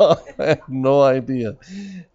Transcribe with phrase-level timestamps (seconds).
[0.00, 1.56] I have no idea.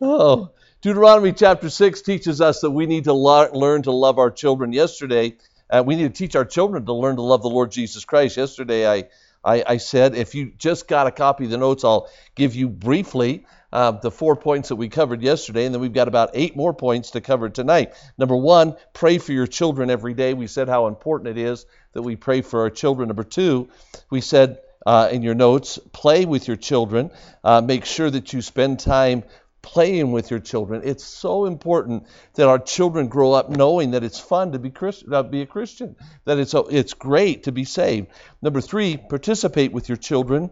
[0.01, 4.73] Oh, Deuteronomy chapter 6 teaches us that we need to learn to love our children.
[4.73, 5.35] Yesterday,
[5.69, 8.37] uh, we need to teach our children to learn to love the Lord Jesus Christ.
[8.37, 9.05] Yesterday, I,
[9.43, 12.67] I, I said if you just got a copy of the notes, I'll give you
[12.67, 16.55] briefly uh, the four points that we covered yesterday, and then we've got about eight
[16.55, 17.93] more points to cover tonight.
[18.17, 20.33] Number one, pray for your children every day.
[20.33, 23.07] We said how important it is that we pray for our children.
[23.07, 23.69] Number two,
[24.09, 27.11] we said uh, in your notes, play with your children.
[27.43, 29.23] Uh, make sure that you spend time
[29.61, 30.81] playing with your children.
[30.83, 35.05] It's so important that our children grow up knowing that it's fun to be, Christ,
[35.11, 38.07] uh, be a Christian, that it's, it's great to be saved.
[38.41, 40.49] Number three, participate with your children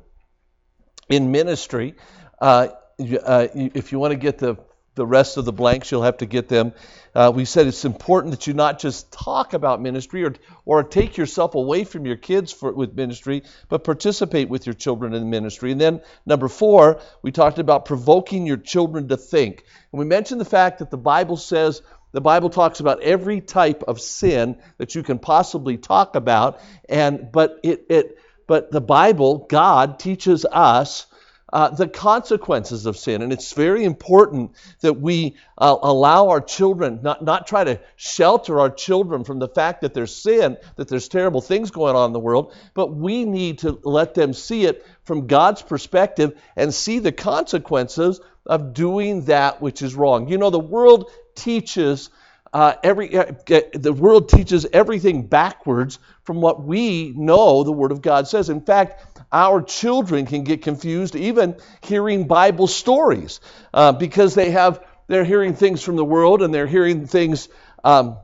[1.10, 1.96] in ministry.
[2.40, 2.68] Uh,
[3.00, 4.58] uh, if you want to get the
[4.96, 6.74] the rest of the blanks, you'll have to get them.
[7.16, 11.18] Uh, we said it's important that you not just talk about ministry or, or take
[11.18, 15.72] yourself away from your kids for, with ministry, but participate with your children in ministry.
[15.72, 19.64] And then, number four, we talked about provoking your children to think.
[19.92, 21.82] And we mentioned the fact that the Bible says,
[22.12, 27.32] the Bible talks about every type of sin that you can possibly talk about, and
[27.32, 31.06] but it, it but the Bible, God teaches us
[31.52, 33.22] uh, the consequences of sin.
[33.22, 38.60] And it's very important that we uh, allow our children, not, not try to shelter
[38.60, 42.14] our children from the fact that there's sin, that there's terrible things going on in
[42.14, 47.00] the world, but we need to let them see it from God's perspective and see
[47.00, 50.28] the consequences of doing that which is wrong.
[50.28, 52.10] You know, the world teaches
[52.54, 53.32] uh, every uh,
[53.74, 58.50] the world teaches everything backwards from what we know the Word of God says.
[58.50, 63.40] In fact, our children can get confused even hearing Bible stories
[63.74, 67.50] uh, because they have they're hearing things from the world and they're hearing things.
[67.84, 68.18] Um,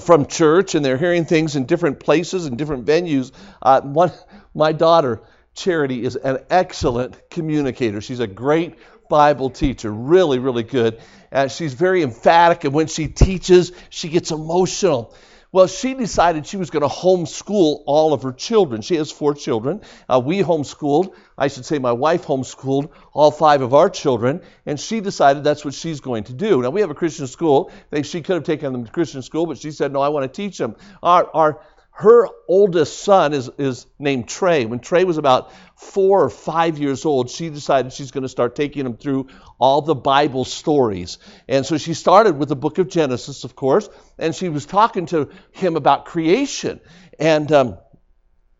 [0.00, 3.32] from church, and they're hearing things in different places and different venues.
[3.62, 4.12] Uh, one,
[4.54, 5.22] my daughter,
[5.54, 8.02] Charity, is an excellent communicator.
[8.02, 8.76] She's a great
[9.08, 11.00] Bible teacher, really, really good.
[11.30, 15.14] Uh, she's very emphatic, and when she teaches, she gets emotional.
[15.50, 18.82] Well, she decided she was going to homeschool all of her children.
[18.82, 19.80] She has four children.
[20.06, 24.78] Uh, we homeschooled, I should say, my wife homeschooled all five of our children, and
[24.78, 26.60] she decided that's what she's going to do.
[26.60, 27.72] Now, we have a Christian school.
[27.88, 30.30] They, she could have taken them to Christian school, but she said, No, I want
[30.30, 30.76] to teach them.
[31.02, 31.60] Our, our
[31.98, 34.66] her oldest son is, is named Trey.
[34.66, 38.54] When Trey was about four or five years old, she decided she's going to start
[38.54, 39.26] taking him through
[39.58, 41.18] all the Bible stories.
[41.48, 45.06] And so she started with the book of Genesis, of course, and she was talking
[45.06, 46.78] to him about creation.
[47.18, 47.78] And um,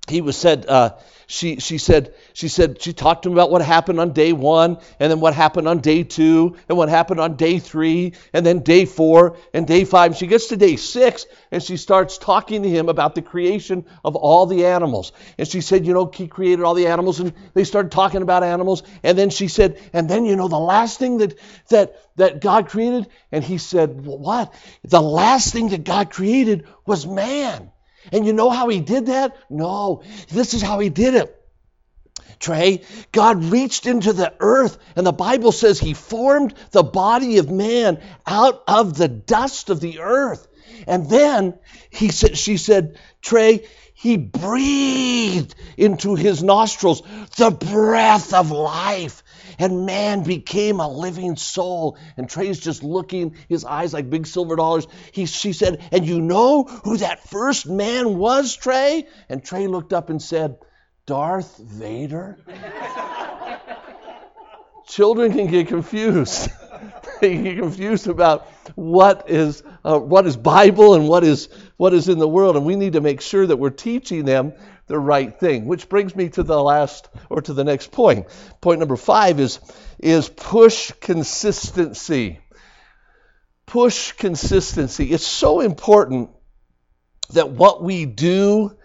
[0.08, 0.98] he was said, uh,
[1.30, 4.78] she, she said, she said, she talked to him about what happened on day one,
[4.98, 8.60] and then what happened on day two, and what happened on day three, and then
[8.60, 10.16] day four, and day five.
[10.16, 14.16] She gets to day six, and she starts talking to him about the creation of
[14.16, 15.12] all the animals.
[15.36, 18.42] And she said, you know, he created all the animals, and they started talking about
[18.42, 18.82] animals.
[19.02, 22.70] And then she said, and then, you know, the last thing that, that, that God
[22.70, 24.54] created, and he said, what?
[24.82, 27.70] The last thing that God created was man.
[28.12, 29.36] And you know how he did that?
[29.50, 31.34] No, this is how he did it.
[32.38, 37.50] Trey, God reached into the earth, and the Bible says he formed the body of
[37.50, 40.46] man out of the dust of the earth.
[40.86, 41.58] And then
[41.90, 47.02] he said, she said, Trey, he breathed into his nostrils
[47.36, 49.24] the breath of life
[49.58, 51.98] and man became a living soul.
[52.16, 54.86] And Trey's just looking, his eyes like big silver dollars.
[55.12, 59.06] He, she said, And you know who that first man was, Trey?
[59.28, 60.58] And Trey looked up and said,
[61.06, 62.38] Darth Vader?
[64.86, 66.50] Children can get confused.
[67.20, 72.08] they get confused about what is uh, what is Bible and what is what is
[72.08, 74.52] in the world, and we need to make sure that we're teaching them
[74.88, 75.66] the right thing.
[75.66, 78.26] Which brings me to the last or to the next point.
[78.60, 79.60] Point number five is,
[79.98, 82.40] is push consistency.
[83.66, 85.12] Push consistency.
[85.12, 86.30] It's so important
[87.30, 88.76] that what we do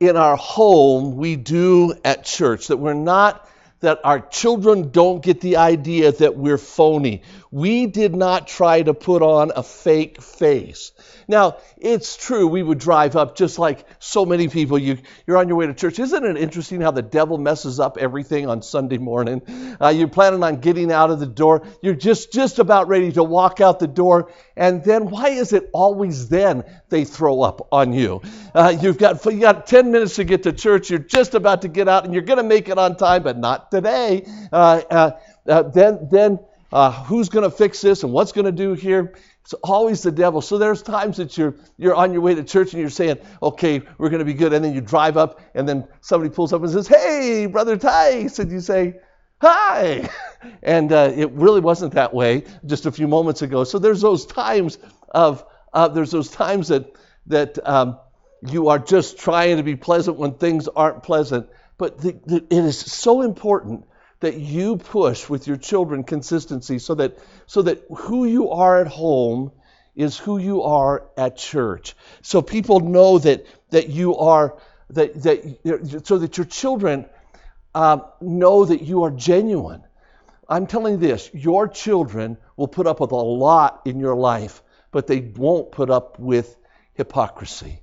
[0.00, 3.48] in our home, we do at church, that we're not
[3.80, 7.22] that our children don't get the idea that we're phony.
[7.50, 10.92] We did not try to put on a fake face.
[11.26, 14.78] Now, it's true, we would drive up just like so many people.
[14.78, 15.98] You, you're on your way to church.
[15.98, 19.42] Isn't it interesting how the devil messes up everything on Sunday morning?
[19.80, 21.66] Uh, you're planning on getting out of the door.
[21.82, 24.32] You're just, just about ready to walk out the door.
[24.56, 28.22] And then why is it always then they throw up on you?
[28.54, 30.90] Uh, you've got, you got 10 minutes to get to church.
[30.90, 33.38] You're just about to get out and you're going to make it on time, but
[33.38, 34.26] not today.
[34.52, 35.10] Uh, uh,
[35.46, 36.38] uh then, then
[36.72, 39.14] uh, who's going to fix this and what's going to do here?
[39.42, 40.42] It's always the devil.
[40.42, 43.80] So there's times that you're you're on your way to church and you're saying, "Okay,
[43.96, 46.62] we're going to be good," and then you drive up, and then somebody pulls up
[46.62, 49.00] and says, "Hey, brother Teis," and you say,
[49.40, 50.08] hi.
[50.62, 53.64] And uh, it really wasn't that way just a few moments ago.
[53.64, 54.78] So there's those times
[55.10, 56.92] of, uh, there's those times that,
[57.26, 57.98] that um,
[58.46, 61.48] you are just trying to be pleasant when things aren't pleasant.
[61.76, 63.84] But the, the, it is so important
[64.20, 68.88] that you push with your children consistency so that, so that who you are at
[68.88, 69.52] home
[69.94, 71.94] is who you are at church.
[72.22, 74.58] So people know that, that you are,
[74.90, 77.06] that, that, so that your children
[77.74, 79.82] um, know that you are genuine.
[80.48, 84.62] I'm telling you this your children will put up with a lot in your life,
[84.90, 86.56] but they won't put up with
[86.94, 87.82] hypocrisy.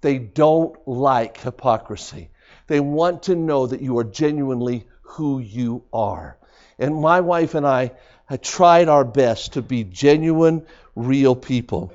[0.00, 2.30] They don't like hypocrisy.
[2.66, 6.38] They want to know that you are genuinely who you are.
[6.78, 7.92] And my wife and I
[8.26, 11.92] had tried our best to be genuine, real people.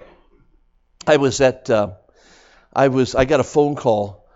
[1.08, 1.94] I was at, uh,
[2.74, 4.28] I was, I got a phone call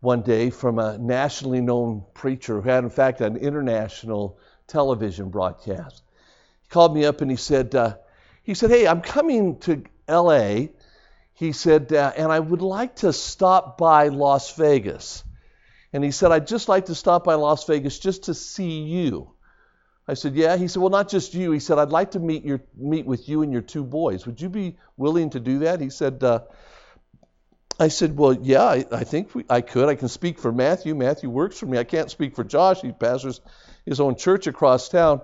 [0.00, 6.02] one day from a nationally known preacher who had, in fact, an international television broadcast.
[6.62, 7.96] He called me up and he said, uh,
[8.42, 10.72] he said, hey, I'm coming to L.A.
[11.34, 15.22] He said, uh, and I would like to stop by Las Vegas.
[15.92, 19.32] And he said, I'd just like to stop by Las Vegas just to see you.
[20.08, 20.56] I said, Yeah.
[20.56, 21.52] He said, Well, not just you.
[21.52, 24.26] He said, I'd like to meet your meet with you and your two boys.
[24.26, 25.80] Would you be willing to do that?
[25.80, 26.40] He said, uh,
[27.78, 29.88] I said, Well, yeah, I, I think we, I could.
[29.88, 30.94] I can speak for Matthew.
[30.94, 31.78] Matthew works for me.
[31.78, 32.80] I can't speak for Josh.
[32.80, 33.40] He pastors
[33.86, 35.20] his own church across town.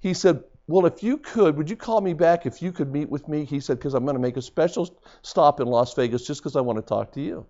[0.00, 3.08] He said, Well, if you could, would you call me back if you could meet
[3.08, 3.44] with me?
[3.44, 6.56] He said, Because I'm going to make a special stop in Las Vegas just because
[6.56, 7.46] I want to talk to you.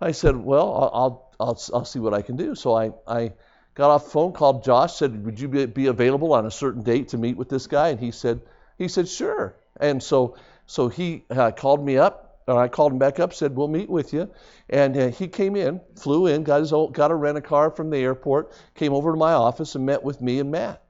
[0.00, 2.54] I said, Well, I'll, I'll, I'll see what I can do.
[2.54, 3.32] So I, I
[3.74, 6.82] got off the phone, called Josh, said, Would you be, be available on a certain
[6.82, 7.88] date to meet with this guy?
[7.88, 8.40] And he said,
[8.78, 9.56] he said, Sure.
[9.80, 13.56] And so, so he uh, called me up, and I called him back up, said,
[13.56, 14.30] We'll meet with you.
[14.68, 17.90] And uh, he came in, flew in, got, his got a rent a car from
[17.90, 20.82] the airport, came over to my office and met with me and Matt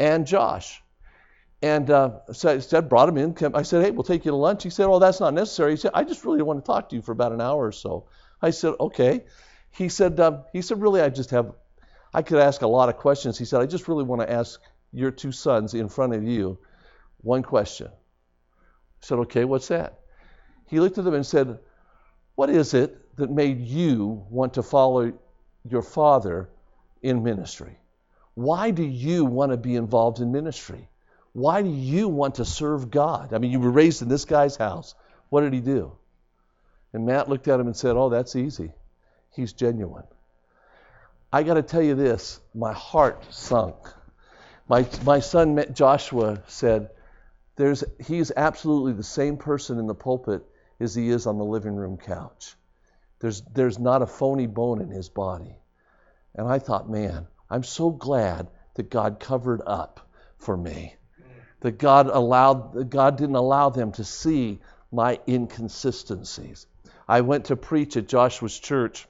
[0.00, 0.82] and Josh.
[1.62, 3.36] And uh, so I said, brought him in.
[3.54, 4.62] I said, hey, we'll take you to lunch.
[4.62, 5.72] He said, oh, that's not necessary.
[5.72, 7.72] He said, I just really want to talk to you for about an hour or
[7.72, 8.06] so.
[8.40, 9.24] I said, okay.
[9.72, 11.52] He said, um, he said, really, I just have,
[12.12, 13.38] I could ask a lot of questions.
[13.38, 14.60] He said, I just really want to ask
[14.92, 16.58] your two sons in front of you
[17.22, 17.88] one question.
[17.88, 20.00] I said, okay, what's that?
[20.66, 21.58] He looked at them and said,
[22.34, 25.12] what is it that made you want to follow
[25.68, 26.48] your father
[27.02, 27.78] in ministry?
[28.34, 30.88] Why do you want to be involved in ministry?
[31.32, 33.32] Why do you want to serve God?
[33.32, 34.94] I mean, you were raised in this guy's house.
[35.28, 35.92] What did he do?
[36.92, 38.72] And Matt looked at him and said, Oh, that's easy.
[39.34, 40.04] He's genuine.
[41.32, 43.76] I got to tell you this my heart sunk.
[44.68, 46.90] My, my son met Joshua said,
[47.56, 50.44] There's, He's absolutely the same person in the pulpit
[50.80, 52.54] as he is on the living room couch.
[53.20, 55.54] There's, there's not a phony bone in his body.
[56.34, 60.94] And I thought, man, I'm so glad that God covered up for me.
[61.60, 64.60] That God allowed that God didn't allow them to see
[64.90, 66.66] my inconsistencies.
[67.06, 69.06] I went to preach at Joshua's church.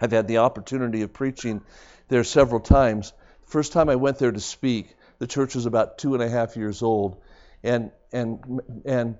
[0.00, 1.62] I've had the opportunity of preaching
[2.08, 3.12] there several times.
[3.46, 6.56] First time I went there to speak, the church was about two and a half
[6.56, 7.20] years old,
[7.62, 9.18] and and and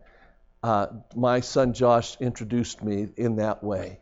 [0.63, 0.87] uh,
[1.17, 3.99] my son Josh introduced me in that way.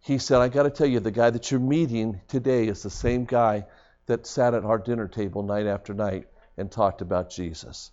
[0.00, 2.90] He said, "I got to tell you, the guy that you're meeting today is the
[2.90, 3.66] same guy
[4.06, 7.90] that sat at our dinner table night after night and talked about Jesus."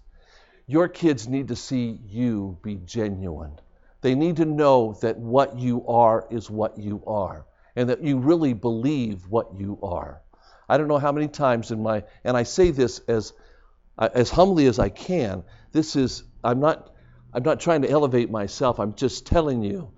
[0.68, 3.60] Your kids need to see you be genuine.
[4.02, 7.46] They need to know that what you are is what you are
[7.76, 10.22] and that you really believe what you are.
[10.68, 13.34] I don't know how many times in my, and I say this as,
[13.98, 15.44] as humbly as I can.
[15.72, 16.94] This is, I'm not,
[17.34, 18.80] I'm not trying to elevate myself.
[18.80, 19.92] I'm just telling you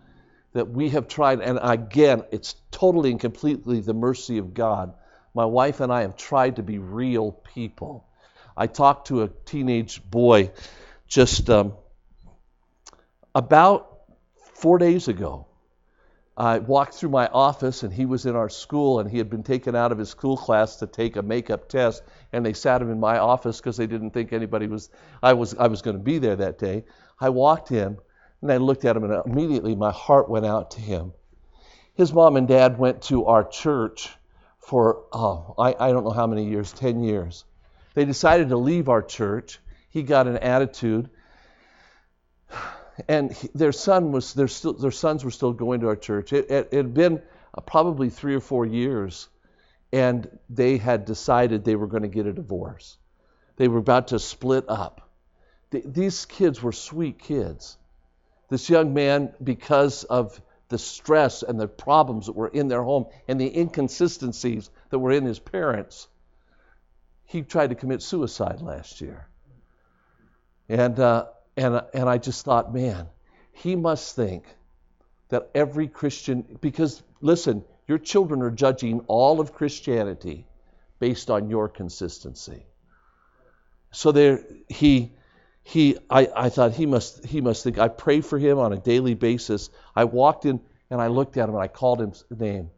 [0.53, 4.93] that we have tried, and again, it's totally and completely the mercy of God.
[5.33, 8.07] My wife and I have tried to be real people.
[8.55, 10.51] I talked to a teenage boy
[11.07, 11.73] just um,
[13.35, 13.97] about
[14.57, 15.45] Four days ago,
[16.37, 19.41] I walked through my office and he was in our school and he had been
[19.41, 22.91] taken out of his school class to take a makeup test and they sat him
[22.91, 24.91] in my office because they didn't think anybody was
[25.23, 26.85] I was I was going to be there that day.
[27.19, 27.97] I walked in
[28.43, 31.13] and I looked at him and immediately my heart went out to him.
[31.95, 34.15] His mom and dad went to our church
[34.59, 37.45] for oh, I, I don't know how many years, 10 years.
[37.95, 39.59] They decided to leave our church.
[39.89, 41.09] He got an attitude
[43.07, 46.33] and he, their son was their, still, their sons were still going to our church.
[46.33, 47.21] It, it, it had been
[47.53, 49.29] uh, probably three or four years,
[49.91, 52.97] and they had decided they were going to get a divorce.
[53.57, 55.09] They were about to split up.
[55.71, 57.77] Th- these kids were sweet kids.
[58.49, 63.05] This young man, because of the stress and the problems that were in their home
[63.27, 66.07] and the inconsistencies that were in his parents,
[67.25, 69.27] he tried to commit suicide last year.
[70.69, 73.07] And, uh, and, and I just thought, man,
[73.51, 74.45] he must think
[75.29, 80.45] that every Christian, because listen, your children are judging all of Christianity
[80.99, 82.65] based on your consistency.
[83.91, 85.11] So there, he,
[85.63, 87.77] he, I, I thought he must, he must think.
[87.77, 89.69] I pray for him on a daily basis.
[89.95, 92.69] I walked in and I looked at him and I called him name.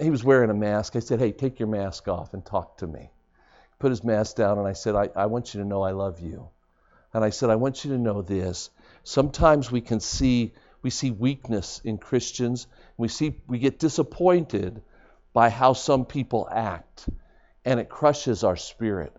[0.00, 0.96] He was wearing a mask.
[0.96, 3.10] I said, "Hey, take your mask off and talk to me."
[3.78, 6.20] Put his mask down and I said, I, I want you to know I love
[6.20, 6.48] you.
[7.14, 8.70] And I said, I want you to know this.
[9.04, 10.52] Sometimes we can see
[10.82, 12.66] we see weakness in Christians.
[12.98, 14.82] We see we get disappointed
[15.32, 17.08] by how some people act,
[17.64, 19.12] and it crushes our spirit.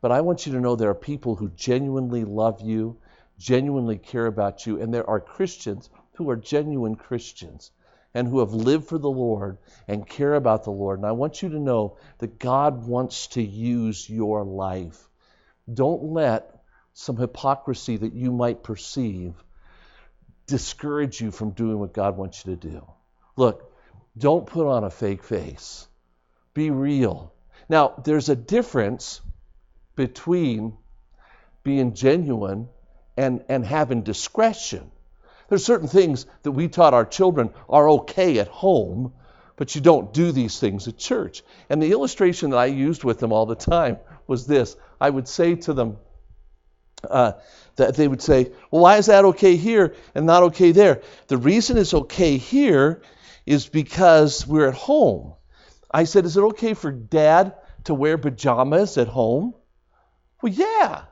[0.00, 2.98] But I want you to know there are people who genuinely love you,
[3.38, 7.70] genuinely care about you, and there are Christians who are genuine Christians
[8.12, 10.98] and who have lived for the Lord and care about the Lord.
[10.98, 15.08] And I want you to know that God wants to use your life.
[15.72, 16.57] Don't let
[16.98, 19.32] some hypocrisy that you might perceive
[20.48, 22.84] discourage you from doing what God wants you to do.
[23.36, 23.72] Look,
[24.16, 25.86] don't put on a fake face.
[26.54, 27.32] Be real.
[27.68, 29.20] Now, there's a difference
[29.94, 30.76] between
[31.62, 32.68] being genuine
[33.16, 34.90] and, and having discretion.
[35.48, 39.12] There's certain things that we taught our children are okay at home,
[39.54, 41.44] but you don't do these things at church.
[41.70, 45.28] And the illustration that I used with them all the time was this I would
[45.28, 45.98] say to them,
[47.04, 47.32] uh,
[47.76, 51.02] that they would say, well, why is that okay here and not okay there?
[51.28, 53.02] The reason it's okay here
[53.46, 55.34] is because we're at home.
[55.90, 59.54] I said, is it okay for dad to wear pajamas at home?
[60.42, 61.02] Well, yeah.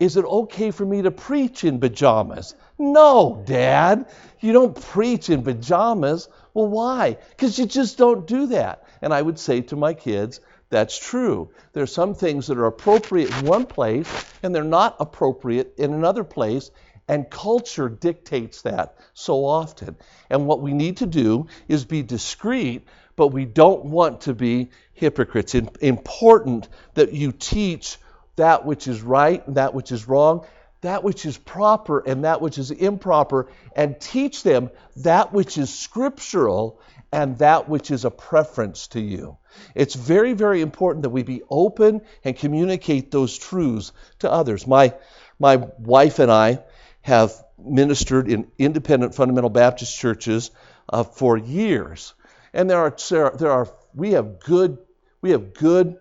[0.00, 2.56] Is it okay for me to preach in pajamas?
[2.78, 4.06] No, Dad.
[4.40, 6.28] You don't preach in pajamas.
[6.52, 7.18] Well, why?
[7.30, 8.84] Because you just don't do that.
[9.00, 10.40] And I would say to my kids,
[10.74, 11.50] that's true.
[11.72, 14.08] There are some things that are appropriate in one place
[14.42, 16.72] and they're not appropriate in another place,
[17.06, 19.96] and culture dictates that so often.
[20.28, 24.70] And what we need to do is be discreet, but we don't want to be
[24.94, 25.54] hypocrites.
[25.54, 27.98] It's important that you teach
[28.34, 30.44] that which is right and that which is wrong,
[30.80, 35.72] that which is proper and that which is improper, and teach them that which is
[35.72, 36.80] scriptural
[37.14, 39.38] and that which is a preference to you.
[39.76, 44.66] It's very, very important that we be open and communicate those truths to others.
[44.66, 44.94] My,
[45.38, 46.64] my wife and I
[47.02, 50.50] have ministered in independent fundamental Baptist churches
[50.88, 52.14] uh, for years,
[52.52, 52.96] and there are
[53.36, 54.78] there are we have good
[55.20, 55.96] we have good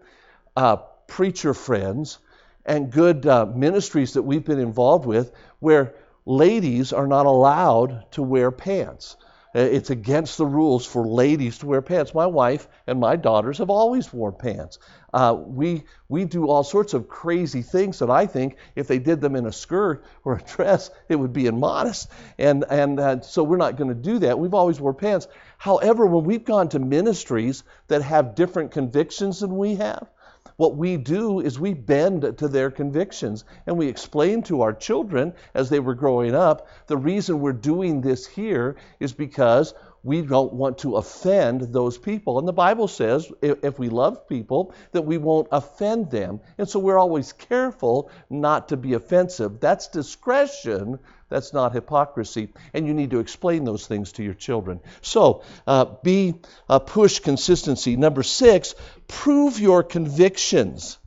[0.57, 0.77] uh,
[1.07, 2.17] preacher friends
[2.65, 5.93] and good uh, ministries that we've been involved with where
[6.25, 9.15] ladies are not allowed to wear pants.
[9.55, 12.13] Uh, it's against the rules for ladies to wear pants.
[12.13, 14.79] My wife and my daughters have always worn pants.
[15.13, 19.21] Uh, we we do all sorts of crazy things that I think if they did
[19.21, 22.09] them in a skirt or a dress, it would be immodest.
[22.39, 24.39] And and uh, so we're not going to do that.
[24.39, 25.27] We've always wore pants.
[25.57, 30.09] However, when we've gone to ministries that have different convictions than we have,
[30.57, 35.33] what we do is we bend to their convictions and we explain to our children
[35.53, 39.73] as they were growing up the reason we're doing this here is because
[40.03, 42.37] we don't want to offend those people.
[42.37, 46.41] And the Bible says if we love people, that we won't offend them.
[46.57, 49.61] And so we're always careful not to be offensive.
[49.61, 50.99] That's discretion
[51.33, 52.49] that's not hypocrisy.
[52.73, 54.81] And you need to explain those things to your children.
[55.01, 56.35] So, uh, be
[56.69, 57.95] uh, push consistency.
[57.95, 58.75] Number six,
[59.07, 60.99] prove your convictions.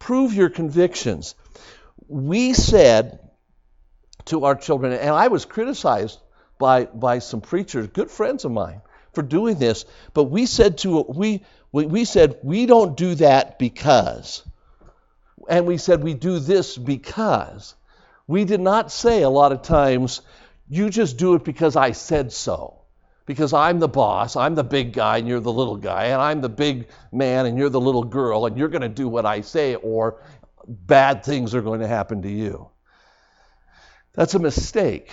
[0.00, 1.36] Prove your convictions.
[2.08, 3.20] We said
[4.24, 6.18] to our children, and I was criticized
[6.58, 8.80] by, by some preachers, good friends of mine,
[9.12, 9.84] for doing this,
[10.14, 14.42] but we said to we we said we don't do that because.
[15.48, 17.76] And we said we do this because.
[18.26, 20.22] We did not say a lot of times,
[20.68, 22.80] you just do it because I said so.
[23.26, 26.42] Because I'm the boss, I'm the big guy, and you're the little guy, and I'm
[26.42, 29.40] the big man, and you're the little girl, and you're going to do what I
[29.40, 30.22] say, or
[30.66, 32.68] bad things are going to happen to you.
[34.12, 35.10] That's a mistake.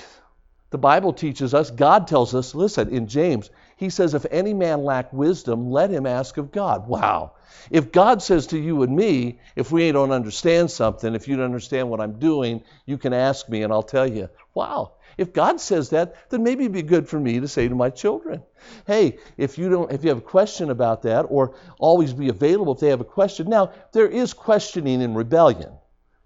[0.72, 3.50] The Bible teaches us, God tells us, listen, in James,
[3.82, 6.88] he says, if any man lack wisdom, let him ask of God.
[6.88, 7.32] Wow.
[7.72, 11.46] If God says to you and me, if we don't understand something, if you don't
[11.46, 14.30] understand what I'm doing, you can ask me and I'll tell you.
[14.54, 14.92] Wow.
[15.18, 17.90] If God says that, then maybe it'd be good for me to say to my
[17.90, 18.44] children,
[18.86, 22.74] hey, if you don't if you have a question about that, or always be available
[22.74, 23.50] if they have a question.
[23.50, 25.72] Now, there is questioning in rebellion.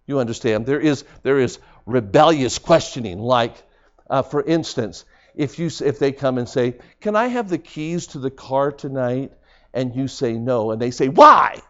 [0.08, 0.66] You understand?
[0.66, 3.56] There is there is rebellious questioning, like
[4.10, 8.08] uh, for instance, if you if they come and say, "Can I have the keys
[8.08, 9.32] to the car tonight?"
[9.76, 11.62] and you say no, and they say, Why?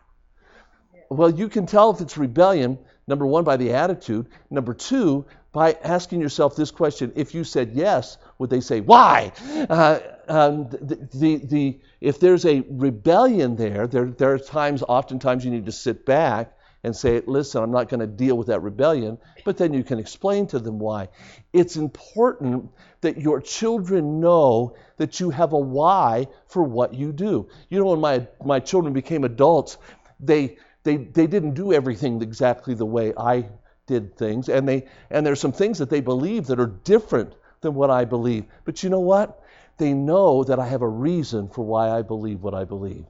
[1.09, 4.27] well, you can tell if it's rebellion, number one, by the attitude.
[4.49, 9.31] Number two, by asking yourself this question if you said yes, would they say, why?
[9.69, 15.45] Uh, um, the, the, the, if there's a rebellion there, there, there are times, oftentimes,
[15.45, 18.61] you need to sit back and say, listen, I'm not going to deal with that
[18.61, 21.09] rebellion, but then you can explain to them why.
[21.51, 22.69] It's important
[23.01, 27.49] that your children know that you have a why for what you do.
[27.69, 29.77] You know, when my, my children became adults,
[30.19, 33.49] they, they, they didn't do everything exactly the way I
[33.87, 37.75] did things, and, they, and there's some things that they believe that are different than
[37.75, 38.45] what I believe.
[38.63, 39.41] But you know what?
[39.77, 43.05] They know that I have a reason for why I believe what I believe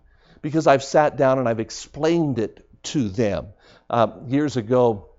[0.46, 3.48] because I've sat down and I've explained it to them.
[3.89, 5.09] Uh, years ago,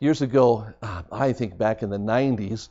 [0.00, 2.68] years ago, uh, I think back in the 90s,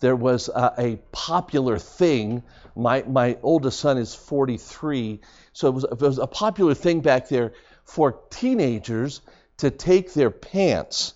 [0.00, 2.42] there was uh, a popular thing.
[2.76, 5.20] My, my oldest son is 43,
[5.52, 9.22] so it was, it was a popular thing back there for teenagers
[9.58, 11.14] to take their pants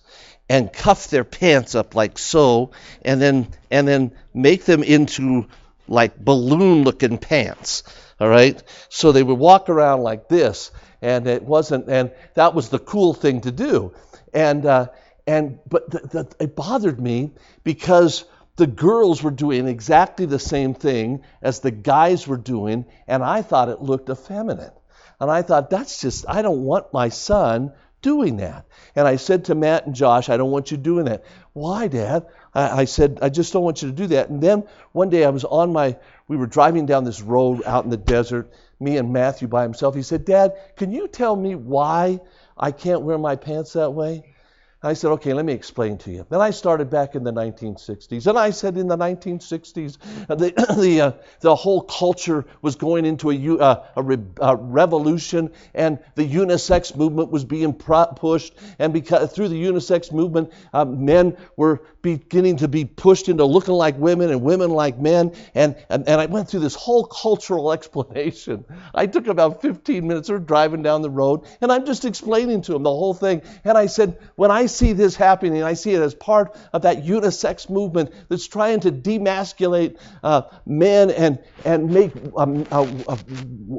[0.48, 2.70] and cuff their pants up like so
[3.02, 5.46] and then and then make them into
[5.88, 7.82] like balloon looking pants
[8.20, 12.68] all right so they would walk around like this and it wasn't, and that was
[12.68, 13.92] the cool thing to do.
[14.32, 14.88] And, uh,
[15.26, 18.24] and but th- th- it bothered me because
[18.56, 23.42] the girls were doing exactly the same thing as the guys were doing, and I
[23.42, 24.74] thought it looked effeminate.
[25.20, 28.66] And I thought, that's just, I don't want my son doing that.
[28.94, 31.24] And I said to Matt and Josh, I don't want you doing that.
[31.52, 32.26] Why, Dad?
[32.54, 34.28] I, I, said, I just don't want you to do that.
[34.28, 35.96] And then one day I was on my,
[36.28, 38.50] we were driving down this road out in the desert,
[38.80, 39.94] me and Matthew by himself.
[39.94, 42.20] He said, Dad, can you tell me why
[42.56, 44.34] I can't wear my pants that way?
[44.80, 46.24] I said, okay, let me explain to you.
[46.30, 48.28] Then I started back in the 1960s.
[48.28, 49.98] And I said in the 1960s,
[50.30, 54.54] uh, the, the, uh, the whole culture was going into a, uh, a, re, a,
[54.54, 58.54] revolution, and the unisex movement was being pushed.
[58.78, 63.74] And because, through the unisex movement, uh, men were beginning to be pushed into looking
[63.74, 65.32] like women and women like men.
[65.56, 68.64] And, and, and I went through this whole cultural explanation.
[68.94, 72.76] I took about 15 minutes of driving down the road, and I'm just explaining to
[72.76, 73.42] him the whole thing.
[73.64, 77.04] And I said, when I see this happening, I see it as part of that
[77.04, 83.16] unisex movement that's trying to demasculate uh, men and, and make um, uh, uh,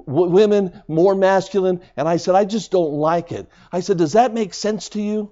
[0.05, 1.81] women more masculine.
[1.95, 3.49] And I said, I just don't like it.
[3.71, 5.31] I said, Does that make sense to you?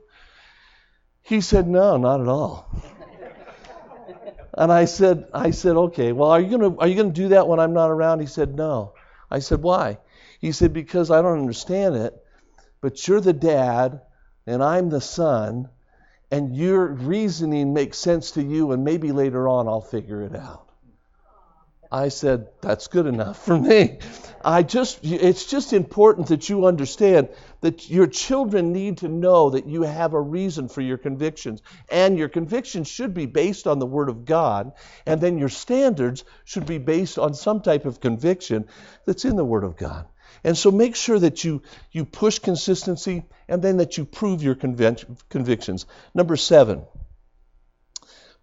[1.21, 2.71] He said, No, not at all.
[4.57, 7.47] and I said, I said, okay, well, are you gonna are you gonna do that
[7.47, 8.21] when I'm not around?
[8.21, 8.93] He said, No.
[9.29, 9.97] I said, Why?
[10.39, 12.13] He said, Because I don't understand it,
[12.81, 14.01] but you're the dad
[14.47, 15.69] and I'm the son,
[16.31, 20.67] and your reasoning makes sense to you, and maybe later on I'll figure it out.
[21.91, 23.99] I said, that's good enough for me.
[24.43, 27.29] I just, it's just important that you understand
[27.61, 31.61] that your children need to know that you have a reason for your convictions.
[31.89, 34.73] And your convictions should be based on the Word of God.
[35.05, 38.67] And then your standards should be based on some type of conviction
[39.05, 40.07] that's in the Word of God.
[40.47, 44.55] And so make sure that you, you push consistency and then that you prove your
[44.55, 45.85] convictions.
[46.13, 46.85] Number seven,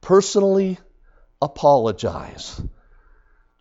[0.02, 0.76] personally
[1.40, 2.56] apologize.
[2.56, 2.68] Do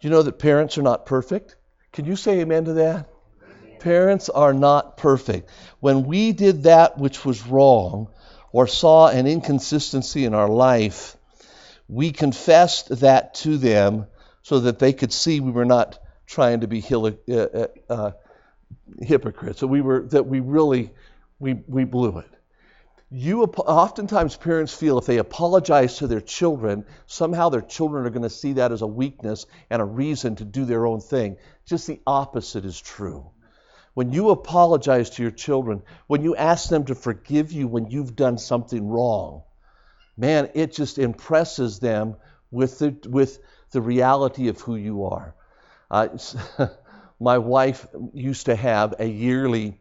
[0.02, 1.56] you know that parents are not perfect?
[1.94, 3.08] Can you say amen to that?
[3.80, 5.50] Parents are not perfect.
[5.80, 8.10] When we did that which was wrong
[8.52, 11.16] or saw an inconsistency in our life,
[11.88, 14.08] we confessed that to them
[14.42, 18.12] so that they could see we were not trying to be uh, uh, uh,
[19.02, 19.60] hypocrites.
[19.60, 20.92] So we were that we really
[21.40, 22.30] we we blew it.
[23.10, 28.24] You oftentimes parents feel if they apologize to their children, somehow their children are going
[28.24, 31.38] to see that as a weakness and a reason to do their own thing.
[31.66, 33.30] Just the opposite is true.
[33.94, 38.16] When you apologize to your children, when you ask them to forgive you when you've
[38.16, 39.44] done something wrong,
[40.18, 42.16] man, it just impresses them
[42.50, 43.38] with the, with
[43.72, 45.36] the reality of who you are.
[45.92, 46.18] Uh,
[47.24, 49.80] my wife used to have a yearly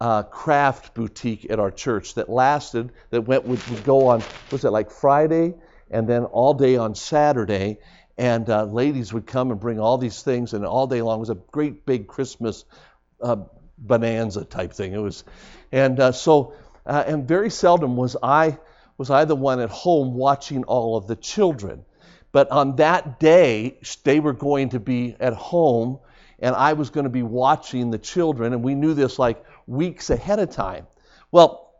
[0.00, 4.64] uh, craft boutique at our church that lasted, that went would, would go on, was
[4.64, 5.54] it like Friday
[5.90, 7.78] and then all day on Saturday.
[8.16, 11.20] And uh, ladies would come and bring all these things, and all day long it
[11.20, 12.64] was a great big Christmas
[13.20, 13.36] uh,
[13.76, 14.92] bonanza type thing.
[14.92, 15.24] It was,
[15.72, 16.54] and uh, so,
[16.86, 18.58] uh, and very seldom was I
[18.98, 21.84] was I the one at home watching all of the children.
[22.30, 25.98] But on that day, they were going to be at home
[26.38, 30.10] and I was going to be watching the children, and we knew this like weeks
[30.10, 30.86] ahead of time.
[31.30, 31.72] Well,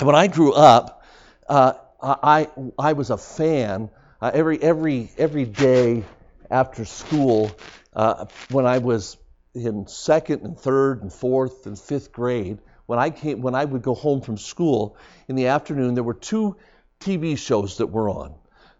[0.00, 1.02] when I grew up,
[1.48, 3.90] uh, I, I was a fan.
[4.20, 6.04] Uh, every, every, every day
[6.50, 7.50] after school,
[7.94, 9.16] uh, when I was
[9.54, 13.82] in second and third and fourth and fifth grade, when I came when I would
[13.82, 14.96] go home from school
[15.28, 16.56] in the afternoon, there were two
[17.00, 18.34] TV shows that were on.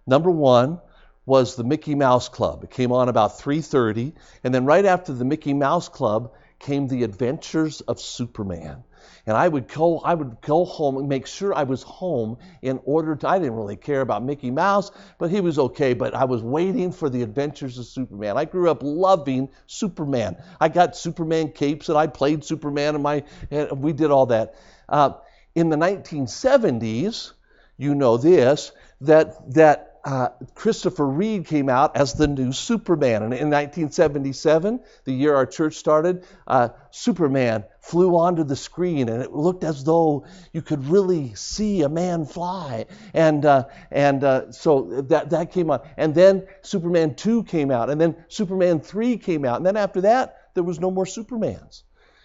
[0.07, 0.81] Number one
[1.29, 2.65] was the Mickey Mouse Club.
[2.65, 7.05] It came on about 3:30, and then right after the Mickey Mouse Club came the
[7.05, 8.83] Adventures of Superman
[9.29, 12.81] and I would go I would go home and make sure I was home in
[12.85, 16.25] order to I didn't really care about Mickey Mouse, but he was okay, but I
[16.25, 18.39] was waiting for the adventures of Superman.
[18.39, 20.37] I grew up loving Superman.
[20.59, 24.55] I got Superman capes and I played Superman and my and we did all that.
[24.89, 25.13] Uh,
[25.55, 27.33] in the 1970s,
[27.77, 33.23] you know this, that that uh, Christopher Reeve came out as the new Superman.
[33.23, 39.23] And in 1977, the year our church started, uh, Superman flew onto the screen, and
[39.23, 42.87] it looked as though you could really see a man fly.
[43.15, 45.81] And uh, and uh, so that that came on.
[45.97, 50.03] And then Superman 2 came out, and then Superman 3 came out, and then after
[50.03, 51.83] that, there was no more Supermans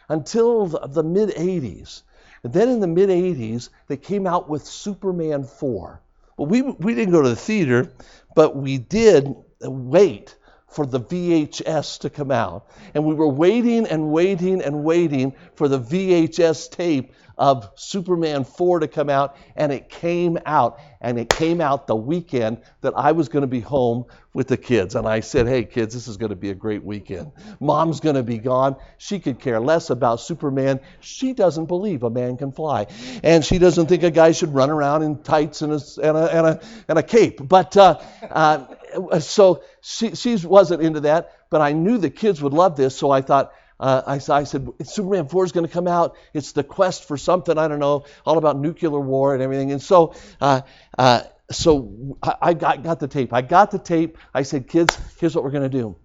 [0.09, 2.03] until the, the mid 80s.
[2.43, 6.01] And then in the mid 80s, they came out with Superman 4.
[6.43, 7.93] Well, we, we didn't go to the theater,
[8.35, 10.35] but we did wait
[10.67, 12.67] for the VHS to come out.
[12.93, 18.79] And we were waiting and waiting and waiting for the VHS tape of Superman 4
[18.79, 20.79] to come out, and it came out.
[21.01, 24.55] And it came out the weekend that I was going to be home with the
[24.55, 24.95] kids.
[24.95, 27.33] And I said, Hey, kids, this is going to be a great weekend.
[27.59, 28.77] Mom's going to be gone.
[28.97, 30.79] She could care less about Superman.
[31.01, 32.87] She doesn't believe a man can fly.
[33.21, 36.37] And she doesn't think a guy should run around in tights and a, and a,
[36.37, 37.45] and a, and a cape.
[37.45, 41.31] But uh, uh, so she, she wasn't into that.
[41.49, 42.95] But I knew the kids would love this.
[42.95, 46.15] So I thought, uh, I, I, said, Superman 4 is going to come out.
[46.33, 49.73] It's the quest for something, I don't know, all about nuclear war and everything.
[49.73, 50.61] And so, uh,
[50.97, 53.33] uh, so I, I got, got, the tape.
[53.33, 54.17] I got the tape.
[54.33, 55.97] I said, kids, here's what we're going to do.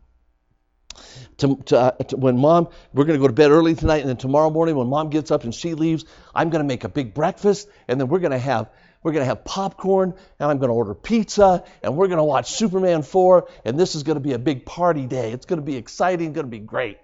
[1.36, 4.08] To, to, uh, to, when mom, we're going to go to bed early tonight, and
[4.08, 6.88] then tomorrow morning, when mom gets up and she leaves, I'm going to make a
[6.88, 8.70] big breakfast, and then we're going to have
[9.04, 12.24] we're going to have popcorn, and I'm going to order pizza, and we're going to
[12.24, 15.30] watch Superman 4, and this is going to be a big party day.
[15.30, 16.98] It's going to be exciting, going to be great.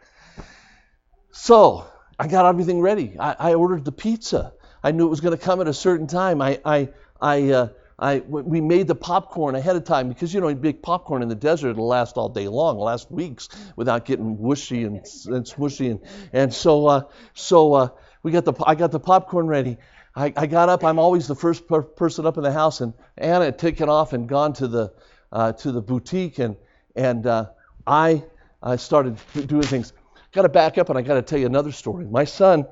[1.37, 1.85] So
[2.17, 3.17] I got everything ready.
[3.19, 4.53] I, I ordered the pizza.
[4.85, 6.41] I knew it was going to come at a certain time.
[6.41, 6.89] I, I,
[7.21, 7.69] I, uh,
[7.99, 11.35] I, we made the popcorn ahead of time because you know you popcorn in the
[11.35, 14.97] desert it'll last all day long, last weeks without getting whooshy and,
[15.35, 16.01] and smushy and
[16.33, 17.03] and so uh,
[17.35, 17.89] so uh,
[18.23, 19.77] we got the I got the popcorn ready.
[20.15, 20.85] I, I got up.
[20.85, 24.13] I'm always the first per- person up in the house, and Anna had taken off
[24.13, 24.93] and gone to the
[25.33, 26.57] uh, to the boutique, and
[26.95, 27.51] and uh,
[27.87, 28.25] I
[28.63, 29.93] I started doing things
[30.35, 32.07] got to back up and I got to tell you another story.
[32.07, 32.67] My son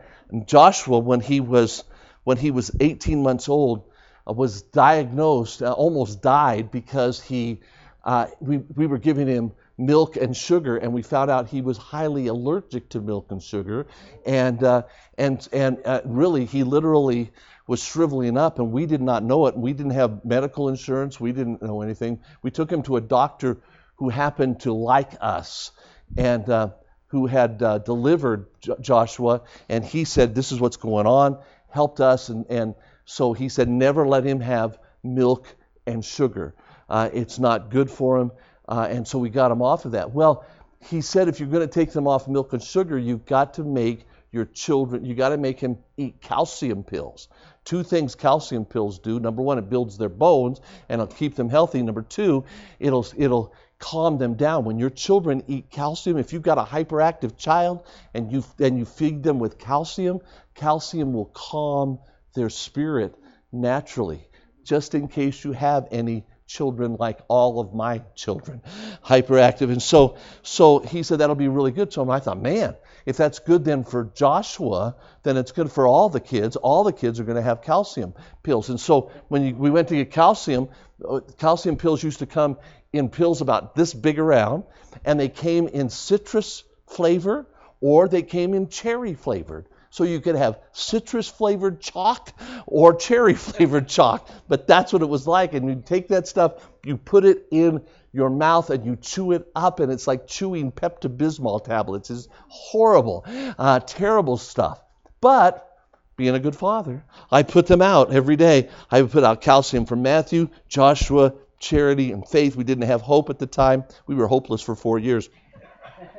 [0.47, 1.85] Joshua, when he was
[2.25, 3.85] when he was 18 months old,
[4.29, 7.61] uh, was diagnosed, uh, almost died because he
[8.05, 11.77] uh, we we were giving him milk and sugar, and we found out he was
[11.77, 13.87] highly allergic to milk and sugar,
[14.25, 14.83] and uh,
[15.19, 17.31] and and uh, really he literally
[17.67, 19.57] was shriveling up, and we did not know it.
[19.57, 21.21] We didn't have medical insurance.
[21.21, 22.21] We didn't know anything.
[22.43, 23.59] We took him to a doctor
[23.97, 25.71] who happened to like us,
[26.17, 26.71] and uh,
[27.13, 32.01] who had uh, delivered J- Joshua, and he said, This is what's going on, helped
[32.01, 32.31] us.
[32.31, 35.47] And, and so he said, Never let him have milk
[35.87, 36.55] and sugar.
[36.89, 38.33] Uh, it's not good for him.
[38.67, 40.13] Uh, and so we got him off of that.
[40.13, 40.47] Well,
[40.81, 43.63] he said, If you're going to take them off milk and sugar, you've got to
[43.63, 47.29] make your children, you got to make him eat calcium pills.
[47.65, 49.21] Two things calcium pills do.
[49.21, 51.83] Number one, it builds their bones and it'll keep them healthy.
[51.83, 52.45] Number two,
[52.81, 54.65] it'll it'll calm them down.
[54.65, 58.85] When your children eat calcium, if you've got a hyperactive child and you and you
[58.85, 60.21] feed them with calcium,
[60.55, 61.99] calcium will calm
[62.35, 63.15] their spirit
[63.51, 64.29] naturally.
[64.63, 68.63] Just in case you have any children like all of my children,
[69.05, 69.71] hyperactive.
[69.73, 72.09] And so so he said that'll be really good him.
[72.09, 76.21] I thought, man, if that's good then for Joshua, then it's good for all the
[76.21, 76.55] kids.
[76.55, 78.15] All the kids are going to have calcium
[78.45, 78.69] pills.
[78.69, 80.69] And so when you, we went to get calcium,
[81.09, 82.59] uh, calcium pills used to come
[82.93, 84.65] in pills about this big around,
[85.05, 87.47] and they came in citrus flavor
[87.81, 89.67] or they came in cherry flavored.
[89.91, 92.33] So you could have citrus flavored chalk
[92.67, 95.53] or cherry flavored chalk, but that's what it was like.
[95.53, 99.47] And you take that stuff, you put it in your mouth, and you chew it
[99.55, 102.11] up, and it's like chewing Pepto Bismol tablets.
[102.11, 103.25] It's horrible,
[103.59, 104.81] uh, terrible stuff.
[105.21, 105.69] But
[106.17, 108.69] being a good father, I put them out every day.
[108.91, 112.57] I would put out calcium for Matthew, Joshua, charity and faith.
[112.57, 113.85] We didn't have hope at the time.
[114.07, 115.31] We were hopeless for four years.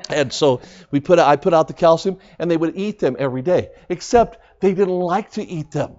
[0.10, 3.42] And so we put I put out the calcium and they would eat them every
[3.42, 3.70] day.
[3.90, 5.96] Except they didn't like to eat them.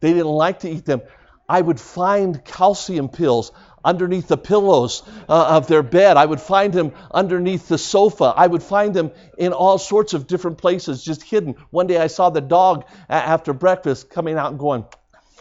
[0.00, 1.02] They didn't like to eat them.
[1.48, 3.50] I would find calcium pills
[3.84, 6.16] underneath the pillows uh, of their bed.
[6.16, 8.32] I would find them underneath the sofa.
[8.36, 11.56] I would find them in all sorts of different places, just hidden.
[11.70, 14.84] One day I saw the dog after breakfast coming out and going,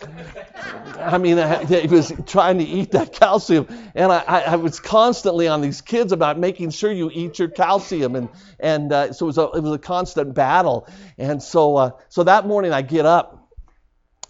[0.01, 5.61] I mean, he was trying to eat that calcium, and I, I, was constantly on
[5.61, 9.37] these kids about making sure you eat your calcium, and and uh, so it was
[9.37, 10.87] a it was a constant battle.
[11.17, 13.49] And so uh, so that morning I get up,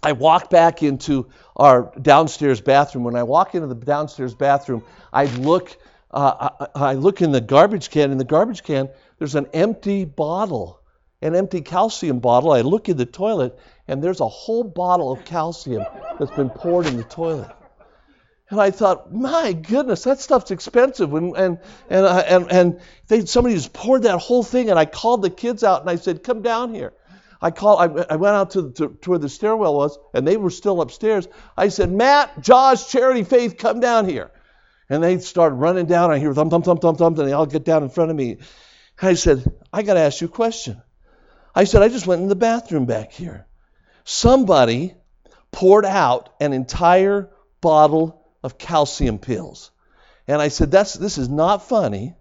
[0.02, 3.04] I walk back into our downstairs bathroom.
[3.04, 5.76] When I walk into the downstairs bathroom, I look
[6.10, 8.10] uh, I, I look in the garbage can.
[8.10, 10.80] In the garbage can, there's an empty bottle,
[11.22, 12.52] an empty calcium bottle.
[12.52, 13.58] I look in the toilet,
[13.90, 15.84] and there's a whole bottle of calcium
[16.16, 17.50] that's been poured in the toilet.
[18.48, 21.12] And I thought, my goodness, that stuff's expensive.
[21.12, 24.70] And and and uh, and, and they, somebody just poured that whole thing.
[24.70, 26.92] And I called the kids out and I said, come down here.
[27.42, 27.80] I called.
[27.80, 30.80] I, I went out to, to, to where the stairwell was, and they were still
[30.82, 31.26] upstairs.
[31.56, 34.30] I said, Matt, Josh, Charity, Faith, come down here.
[34.88, 36.12] And they start running down.
[36.12, 38.16] I hear thump, thump, thump, thump, thump, and they all get down in front of
[38.16, 38.38] me.
[39.02, 40.80] I said, I got to ask you a question.
[41.54, 43.46] I said, I just went in the bathroom back here
[44.04, 44.94] somebody
[45.52, 49.70] poured out an entire bottle of calcium pills.
[50.26, 52.14] And I said, That's, This is not funny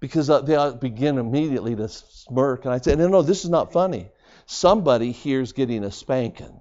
[0.00, 2.64] because uh, they begin immediately to smirk.
[2.64, 4.10] And I said, No, no, this is not funny.
[4.46, 6.60] Somebody here's getting a spanking.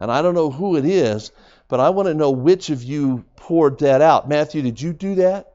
[0.00, 1.30] And I don't know who it is,
[1.68, 4.28] but I want to know which of you poured that out.
[4.28, 5.51] Matthew, did you do that?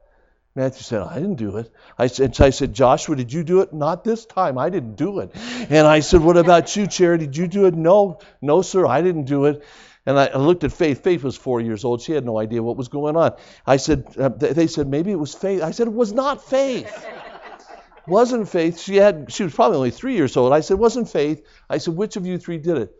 [0.54, 1.70] Matthew said, I didn't do it.
[1.96, 3.72] I said, I said, Joshua, did you do it?
[3.72, 4.58] Not this time.
[4.58, 5.30] I didn't do it.
[5.70, 7.26] And I said, What about you, Charity?
[7.26, 7.74] Did you do it?
[7.74, 9.64] No, no, sir, I didn't do it.
[10.04, 11.04] And I looked at Faith.
[11.04, 12.00] Faith was four years old.
[12.00, 13.36] She had no idea what was going on.
[13.66, 15.62] I said, uh, They said, maybe it was Faith.
[15.62, 17.06] I said, It was not Faith.
[18.06, 18.80] wasn't Faith.
[18.80, 19.30] She had.
[19.30, 20.52] She was probably only three years old.
[20.52, 21.46] I said, wasn't Faith.
[21.68, 22.94] I said, Which of you three did it?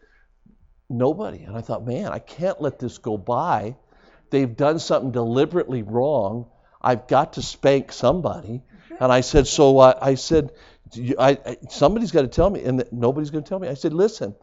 [0.90, 1.44] Nobody.
[1.44, 3.76] And I thought, Man, I can't let this go by.
[4.30, 6.46] They've done something deliberately wrong.
[6.80, 8.62] I've got to spank somebody.
[9.00, 10.52] And I said, so uh, I said,
[11.18, 13.68] I, I, somebody's got to tell me, and nobody's going to tell me.
[13.68, 14.34] I said, listen,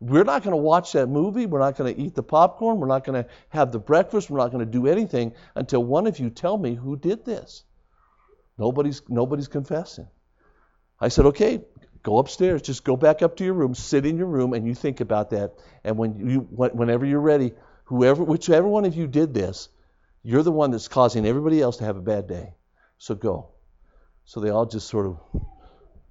[0.00, 1.46] we're not going to watch that movie.
[1.46, 2.78] We're not going to eat the popcorn.
[2.78, 4.30] We're not going to have the breakfast.
[4.30, 7.64] We're not going to do anything until one of you tell me who did this.
[8.58, 10.06] Nobody's nobody's confessing.
[11.00, 11.62] I said, okay,
[12.02, 12.62] go upstairs.
[12.62, 15.30] Just go back up to your room, sit in your room, and you think about
[15.30, 15.54] that.
[15.82, 17.52] And when you, whenever you're ready,
[17.84, 19.68] whoever, whichever one of you did this,
[20.24, 22.54] you're the one that's causing everybody else to have a bad day.
[22.98, 23.50] So go.
[24.24, 25.20] So they all just sort of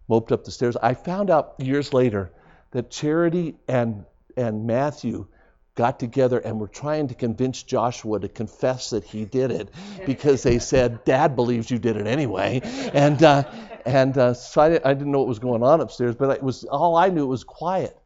[0.07, 0.77] moped up the stairs.
[0.81, 2.31] I found out years later
[2.71, 4.05] that Charity and,
[4.37, 5.25] and Matthew
[5.75, 9.69] got together and were trying to convince Joshua to confess that he did it
[10.05, 12.61] because they said, Dad believes you did it anyway.
[12.93, 13.43] And, uh,
[13.83, 16.63] and uh, so I, I, didn't know what was going on upstairs, but it was
[16.65, 17.97] all I knew it was quiet.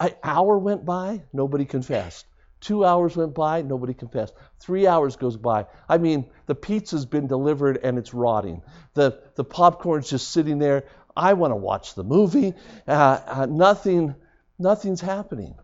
[0.00, 2.24] An hour went by, nobody confessed.
[2.62, 4.34] Two hours went by, nobody confessed.
[4.60, 5.66] Three hours goes by.
[5.88, 8.62] I mean, the pizza's been delivered and it's rotting.
[8.94, 10.84] The, the popcorn's just sitting there.
[11.16, 12.54] I want to watch the movie.
[12.86, 14.14] Uh, uh, nothing,
[14.60, 15.56] nothing's happening.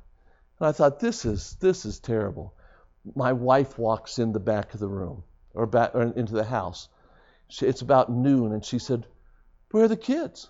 [0.59, 2.53] And I thought, this is, this is terrible.
[3.15, 5.23] My wife walks in the back of the room
[5.55, 6.89] or, back, or into the house.
[7.47, 9.07] She, it's about noon, and she said,
[9.71, 10.49] Where are the kids?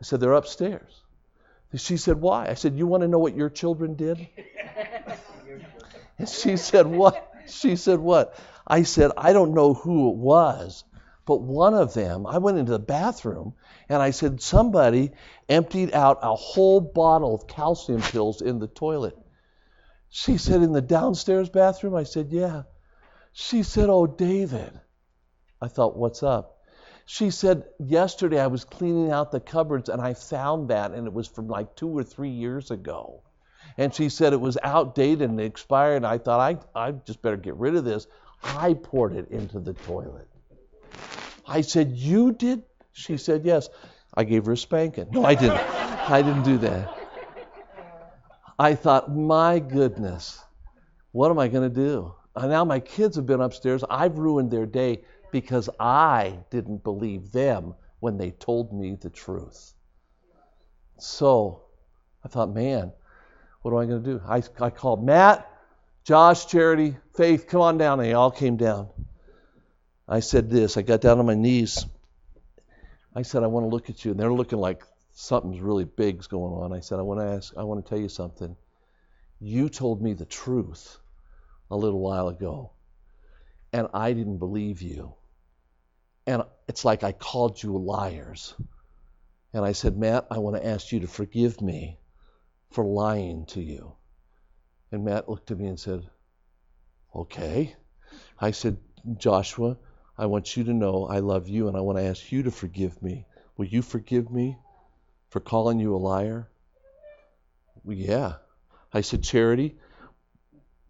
[0.00, 1.02] I said, They're upstairs.
[1.74, 2.46] She said, Why?
[2.46, 4.28] I said, You want to know what your children did?
[6.26, 7.32] She said, What?
[7.46, 8.38] She said, What?
[8.66, 10.84] I said, I don't know who it was,
[11.26, 13.54] but one of them, I went into the bathroom
[13.88, 15.12] and I said, Somebody
[15.48, 19.16] emptied out a whole bottle of calcium pills in the toilet.
[20.10, 21.94] She said, In the downstairs bathroom?
[21.94, 22.62] I said, Yeah.
[23.32, 24.72] She said, Oh, David.
[25.60, 26.58] I thought, What's up?
[27.04, 31.12] She said, Yesterday I was cleaning out the cupboards and I found that, and it
[31.12, 33.22] was from like two or three years ago
[33.76, 35.96] and she said it was outdated and expired.
[35.96, 38.06] And I thought, I, I just better get rid of this.
[38.42, 40.28] I poured it into the toilet.
[41.46, 42.62] I said, You did?
[42.92, 43.68] She said, Yes.
[44.14, 45.08] I gave her a spanking.
[45.10, 45.58] No, I didn't.
[45.58, 46.98] I didn't do that.
[48.58, 50.42] I thought, My goodness,
[51.12, 52.14] what am I going to do?
[52.34, 53.84] And now my kids have been upstairs.
[53.88, 59.74] I've ruined their day because I didn't believe them when they told me the truth.
[60.98, 61.62] So
[62.24, 62.92] I thought, man,
[63.62, 64.20] what am I going to do?
[64.26, 65.48] I, I called Matt,
[66.04, 67.98] Josh, Charity, Faith, come on down.
[67.98, 68.88] They all came down.
[70.08, 70.76] I said this.
[70.76, 71.86] I got down on my knees.
[73.14, 74.10] I said, I want to look at you.
[74.10, 76.72] And they're looking like something's really big's going on.
[76.72, 78.56] I said, I want to ask, I want to tell you something.
[79.40, 80.98] You told me the truth
[81.70, 82.72] a little while ago,
[83.72, 85.14] and I didn't believe you.
[86.26, 88.54] And it's like I called you liars.
[89.52, 91.98] And I said, Matt, I want to ask you to forgive me
[92.72, 93.94] for lying to you.
[94.90, 96.08] And Matt looked at me and said,
[97.14, 97.74] Okay.
[98.38, 98.78] I said,
[99.18, 99.76] Joshua,
[100.16, 102.50] I want you to know I love you and I want to ask you to
[102.50, 103.26] forgive me.
[103.56, 104.58] Will you forgive me
[105.30, 106.48] for calling you a liar?
[107.86, 108.34] Yeah.
[108.92, 109.76] I said, Charity,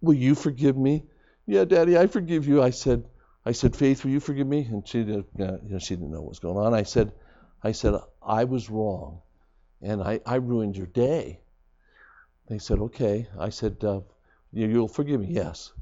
[0.00, 1.06] will you forgive me?
[1.46, 2.62] Yeah, Daddy, I forgive you.
[2.62, 3.04] I said,
[3.44, 4.66] I said, Faith, will you forgive me?
[4.70, 6.74] And she didn't, you know, she didn't know what was going on.
[6.74, 7.12] I said,
[7.62, 9.22] I said, I was wrong,
[9.80, 11.41] and I, I ruined your day.
[12.48, 13.26] They said, okay.
[13.38, 14.00] I said, uh,
[14.52, 15.28] you'll forgive me?
[15.30, 15.72] Yes.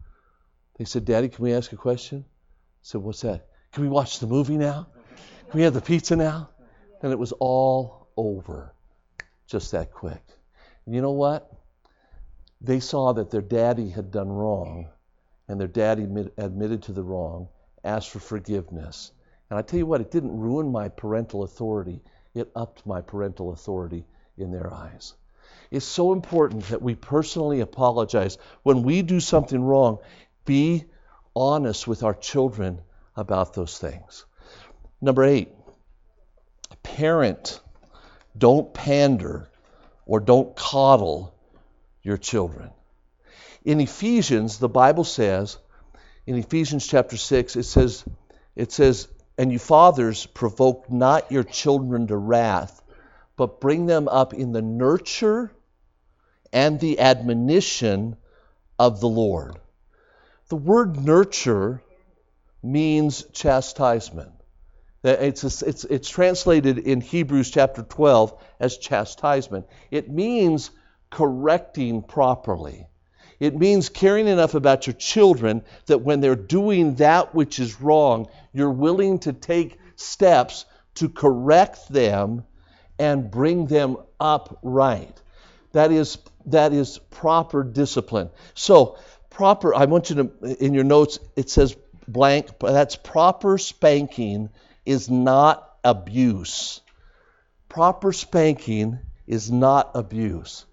[0.79, 2.25] They said, Daddy, can we ask a question?
[2.29, 3.49] I said, what's that?
[3.73, 4.89] Can we watch the movie now?
[5.51, 6.51] Can we have the pizza now?
[7.03, 8.75] And it was all over
[9.47, 10.23] just that quick.
[10.87, 11.53] And you know what?
[12.61, 14.89] They saw that their daddy had done wrong,
[15.49, 16.03] and their daddy
[16.37, 17.49] admitted to the wrong,
[17.85, 19.13] asked for forgiveness.
[19.49, 22.03] And I tell you what, it didn't ruin my parental authority,
[22.35, 25.15] it upped my parental authority in their eyes.
[25.71, 28.39] It's so important that we personally apologize.
[28.65, 29.99] When we do something wrong,
[30.45, 30.85] be
[31.37, 32.81] honest with our children
[33.15, 34.25] about those things.
[35.01, 35.49] Number eight,
[36.83, 37.61] parent,
[38.37, 39.49] don't pander
[40.07, 41.35] or don't coddle
[42.03, 42.71] your children.
[43.65, 45.59] In Ephesians, the Bible says,
[46.27, 48.05] in Ephesians chapter 6, it says,
[48.57, 49.07] it says,
[49.39, 52.83] and you fathers provoke not your children to wrath,
[53.37, 55.53] but bring them up in the nurture
[56.53, 58.17] and the admonition
[58.79, 59.59] of the Lord.
[60.49, 61.83] The word nurture
[62.63, 64.33] means chastisement.
[65.03, 69.67] It's, it's, it's translated in Hebrews chapter 12 as chastisement.
[69.91, 70.71] It means
[71.09, 72.87] correcting properly.
[73.39, 78.29] It means caring enough about your children that when they're doing that which is wrong,
[78.53, 82.45] you're willing to take steps to correct them
[82.99, 85.19] and bring them up right.
[85.73, 88.31] That is, that is proper discipline.
[88.55, 88.99] So,
[89.29, 91.77] proper, I want you to, in your notes, it says
[92.07, 94.51] blank, but that's proper spanking
[94.85, 96.81] is not abuse.
[97.69, 100.65] Proper spanking is not abuse.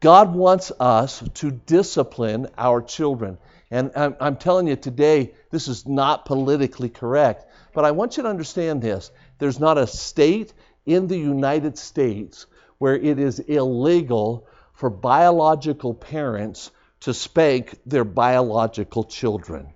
[0.00, 3.38] God wants us to discipline our children.
[3.70, 8.28] And I'm, telling you today, this is not politically correct, but I want you to
[8.28, 9.10] understand this.
[9.38, 10.52] There's not a state
[10.84, 12.46] in the United States
[12.78, 19.68] where it is illegal for biological parents to spank their biological children.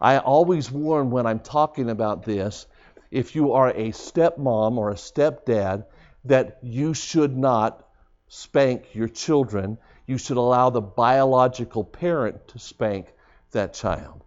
[0.00, 2.66] I always warn when I'm talking about this
[3.10, 5.84] if you are a stepmom or a stepdad
[6.24, 7.86] that you should not
[8.28, 13.12] spank your children, you should allow the biological parent to spank
[13.52, 14.22] that child.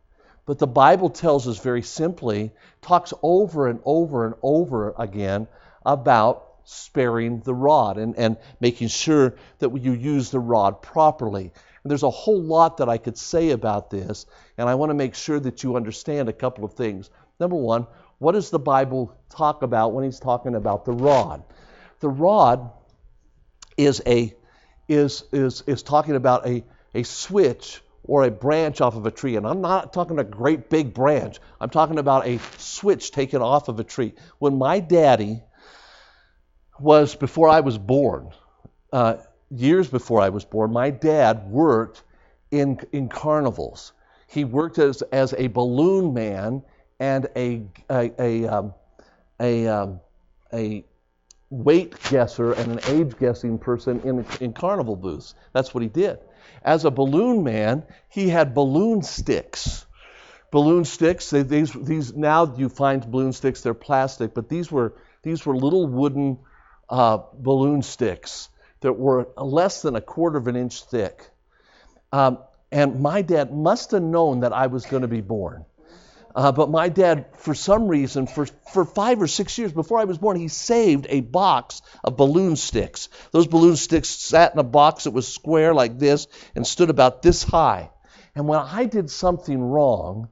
[0.46, 2.52] But the Bible tells us very simply,
[2.82, 5.48] talks over and over and over again
[5.86, 11.52] about sparing the rod and, and making sure that you use the rod properly.
[11.84, 14.26] And there's a whole lot that I could say about this,
[14.58, 17.10] and I want to make sure that you understand a couple of things.
[17.40, 17.88] Number one,
[18.20, 21.44] what does the Bible talk about when he's talking about the rod?
[22.02, 22.72] The rod
[23.78, 24.36] is a
[24.88, 29.36] is is is talking about a a switch or a branch off of a tree.
[29.36, 31.40] And I'm not talking a great big branch.
[31.62, 34.14] I'm talking about a switch taken off of a tree.
[34.40, 35.44] When my daddy
[36.82, 38.32] was before I was born,
[38.92, 39.18] uh,
[39.50, 42.04] years before I was born, my dad worked
[42.52, 43.94] in in carnivals.
[44.28, 46.64] He worked as as a balloon man
[47.00, 48.74] and a a a, um,
[49.40, 50.00] a, um,
[50.54, 50.86] a
[51.50, 55.34] weight guesser and an age guessing person in, in carnival booths.
[55.54, 56.20] That's what he did.
[56.64, 59.86] As a balloon man, he had balloon sticks.
[60.52, 64.96] Balloon sticks, they, these, these now you find balloon sticks, they're plastic, but these were,
[65.22, 66.40] these were little wooden
[66.90, 68.50] uh, balloon sticks
[68.82, 71.30] that were less than a quarter of an inch thick.
[72.12, 72.40] Um,
[72.72, 75.66] and my dad must have known that I was going to be born.
[76.36, 80.06] Uh, but my dad, for some reason, for, for five or six years before I
[80.06, 83.10] was born, he saved a box of balloon sticks.
[83.32, 87.24] Those balloon sticks sat in a box that was square like this and stood about
[87.24, 87.90] this high.
[88.36, 90.30] And when I did something wrong,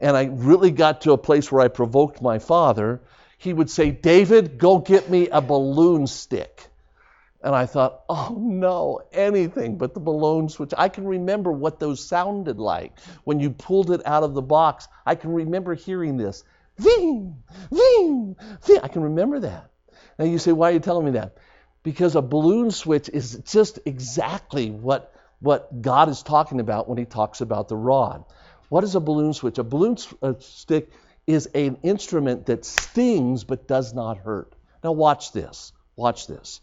[0.00, 3.02] and I really got to a place where I provoked my father,
[3.38, 6.66] he would say, David, go get me a balloon stick.
[7.40, 10.74] And I thought, oh no, anything but the balloon switch.
[10.76, 14.88] I can remember what those sounded like when you pulled it out of the box.
[15.06, 16.42] I can remember hearing this.
[16.78, 18.80] Ving, ving, ving.
[18.82, 19.70] I can remember that.
[20.18, 21.36] Now you say, why are you telling me that?
[21.84, 27.04] Because a balloon switch is just exactly what, what God is talking about when he
[27.04, 28.24] talks about the rod.
[28.68, 29.58] What is a balloon switch?
[29.58, 30.90] A balloon uh, stick
[31.28, 34.52] is an instrument that stings but does not hurt.
[34.82, 35.72] Now watch this.
[35.96, 36.60] Watch this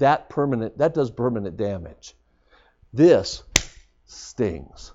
[0.00, 2.16] that permanent that does permanent damage.
[2.92, 3.42] This
[4.06, 4.92] stings.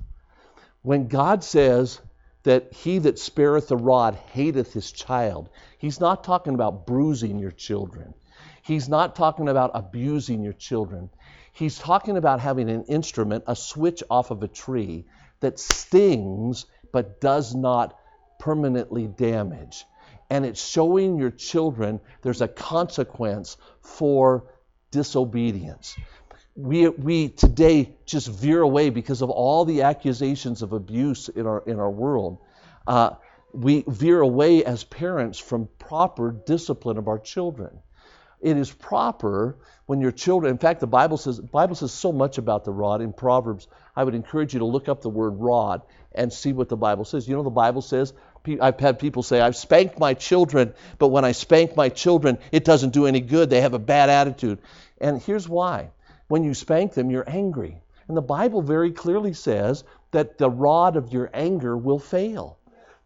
[0.81, 2.01] when God says
[2.43, 7.51] that he that spareth the rod hateth his child, he's not talking about bruising your
[7.51, 8.13] children.
[8.61, 11.09] He's not talking about abusing your children.
[11.53, 15.05] He's talking about having an instrument, a switch off of a tree
[15.39, 16.65] that stings
[16.95, 17.99] but does not
[18.39, 19.83] permanently damage.
[20.29, 24.45] And it's showing your children there's a consequence for
[24.91, 25.97] disobedience.
[26.55, 31.63] We, we today just veer away because of all the accusations of abuse in our,
[31.67, 32.37] in our world.
[32.87, 33.09] Uh,
[33.51, 37.77] we veer away as parents from proper discipline of our children.
[38.41, 42.37] It is proper when your children, in fact, the Bible says, Bible says so much
[42.37, 43.67] about the rod in Proverbs.
[43.95, 45.81] I would encourage you to look up the word rod
[46.13, 47.27] and see what the Bible says.
[47.27, 48.13] You know, the Bible says,
[48.61, 52.63] I've had people say, I've spanked my children, but when I spank my children, it
[52.65, 53.49] doesn't do any good.
[53.49, 54.59] They have a bad attitude.
[54.99, 55.89] And here's why
[56.27, 57.81] when you spank them, you're angry.
[58.07, 62.57] And the Bible very clearly says that the rod of your anger will fail.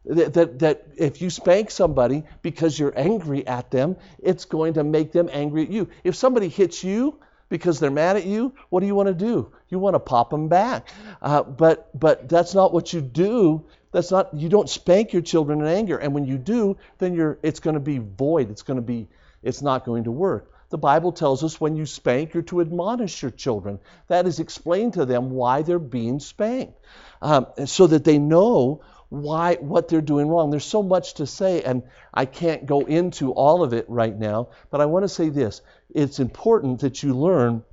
[0.05, 4.83] That, that, that, if you spank somebody because you're angry at them, it's going to
[4.83, 5.89] make them angry at you.
[6.03, 7.19] If somebody hits you
[7.49, 9.51] because they're mad at you, what do you want to do?
[9.67, 10.87] You want to pop them back.
[11.21, 13.65] Uh, but but that's not what you do.
[13.91, 15.97] That's not you don't spank your children in anger.
[15.97, 18.49] And when you do, then you're it's going to be void.
[18.49, 19.07] It's going to be
[19.43, 20.51] it's not going to work.
[20.69, 23.79] The Bible tells us when you spank, you're to admonish your children.
[24.07, 26.77] That is, explain to them why they're being spanked,
[27.23, 30.51] um, so that they know why what they're doing wrong.
[30.51, 31.84] There's so much to say, and
[32.14, 34.49] I can't go into all of it right now.
[34.70, 35.62] But I want to say this:
[35.93, 37.64] it's important that you learn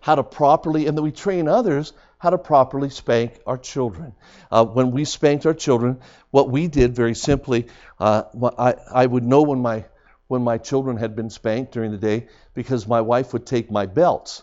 [0.00, 4.12] how to properly, and that we train others how to properly spank our children.
[4.50, 6.00] Uh, when we spanked our children,
[6.30, 7.68] what we did very simply,
[8.00, 8.24] uh,
[8.58, 9.84] I, I would know when my
[10.26, 13.86] when my children had been spanked during the day because my wife would take my
[13.86, 14.42] belts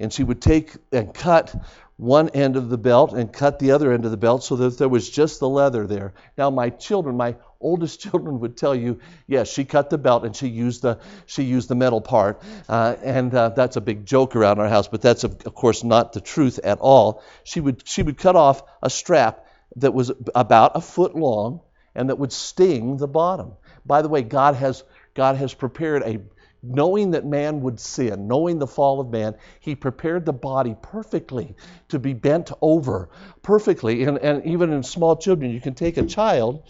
[0.00, 1.54] and she would take and cut
[1.96, 4.76] one end of the belt and cut the other end of the belt so that
[4.76, 6.12] there was just the leather there.
[6.36, 10.36] Now my children, my oldest children would tell you, yes, she cut the belt and
[10.36, 14.36] she used the she used the metal part, uh, and uh, that's a big joke
[14.36, 14.88] around our house.
[14.88, 17.22] But that's of, of course not the truth at all.
[17.44, 21.60] She would she would cut off a strap that was about a foot long
[21.94, 23.52] and that would sting the bottom.
[23.84, 24.84] By the way, God has
[25.14, 26.20] God has prepared a
[26.68, 31.54] knowing that man would sin, knowing the fall of man, he prepared the body perfectly
[31.88, 33.08] to be bent over
[33.42, 34.04] perfectly.
[34.04, 36.62] And, and even in small children, you can take a child,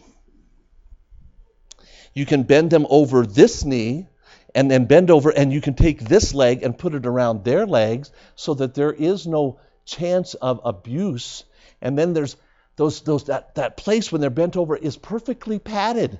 [2.14, 4.07] you can bend them over this knee,
[4.55, 7.66] and then bend over, and you can take this leg and put it around their
[7.66, 11.44] legs so that there is no chance of abuse.
[11.82, 12.36] And then there's
[12.76, 16.18] those, those, that, that place when they're bent over is perfectly padded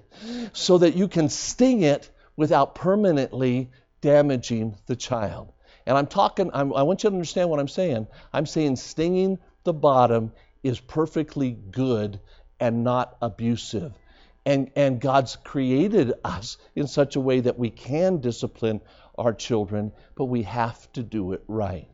[0.53, 3.71] so that you can sting it without permanently
[4.01, 5.53] damaging the child.
[5.87, 8.07] And I'm talking, I'm, i want you to understand what I'm saying.
[8.33, 10.33] I'm saying stinging the bottom
[10.63, 12.21] is perfectly good
[12.59, 13.93] and not abusive.
[14.45, 18.81] And, and God's created us in such a way that we can discipline
[19.19, 21.89] our children, but we have to do it right.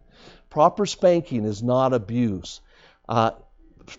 [0.50, 2.60] Proper spanking is not abuse.
[3.08, 3.32] Uh,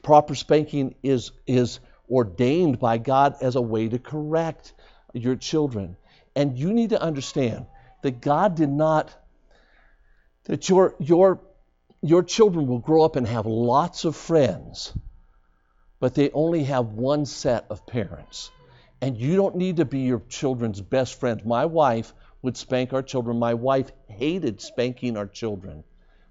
[0.01, 1.79] proper spanking is, is
[2.09, 4.73] ordained by God as a way to correct
[5.13, 5.97] your children.
[6.35, 7.65] And you need to understand
[8.01, 9.13] that God did not,
[10.45, 11.41] that your, your,
[12.01, 14.93] your children will grow up and have lots of friends,
[15.99, 18.51] but they only have one set of parents.
[19.01, 21.45] And you don't need to be your children's best friend.
[21.45, 23.37] My wife would spank our children.
[23.37, 25.83] My wife hated spanking our children.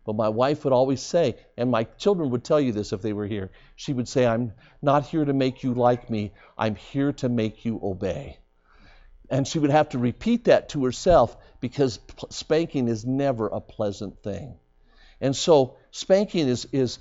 [0.04, 3.12] But my wife would always say, and my children would tell you this if they
[3.12, 7.12] were here, she would say, I'm not here to make you like me, I'm here
[7.14, 8.38] to make you obey.
[9.32, 14.22] And she would have to repeat that to herself because spanking is never a pleasant
[14.22, 14.56] thing.
[15.22, 16.98] And so spanking is, is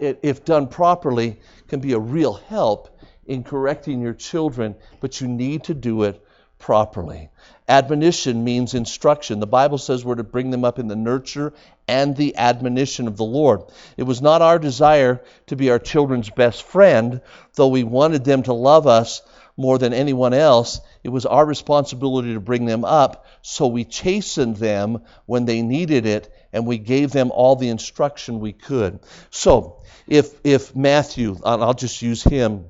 [0.00, 5.64] if done properly, can be a real help in correcting your children, but you need
[5.64, 6.24] to do it
[6.60, 7.30] properly.
[7.68, 9.40] Admonition means instruction.
[9.40, 11.52] The Bible says we're to bring them up in the nurture
[11.88, 13.62] and the admonition of the Lord.
[13.96, 17.20] It was not our desire to be our children's best friend,
[17.54, 19.22] though we wanted them to love us
[19.56, 20.80] more than anyone else.
[21.04, 26.06] It was our responsibility to bring them up, so we chastened them when they needed
[26.06, 29.00] it, and we gave them all the instruction we could.
[29.30, 32.66] So, if, if Matthew, I'll just use him,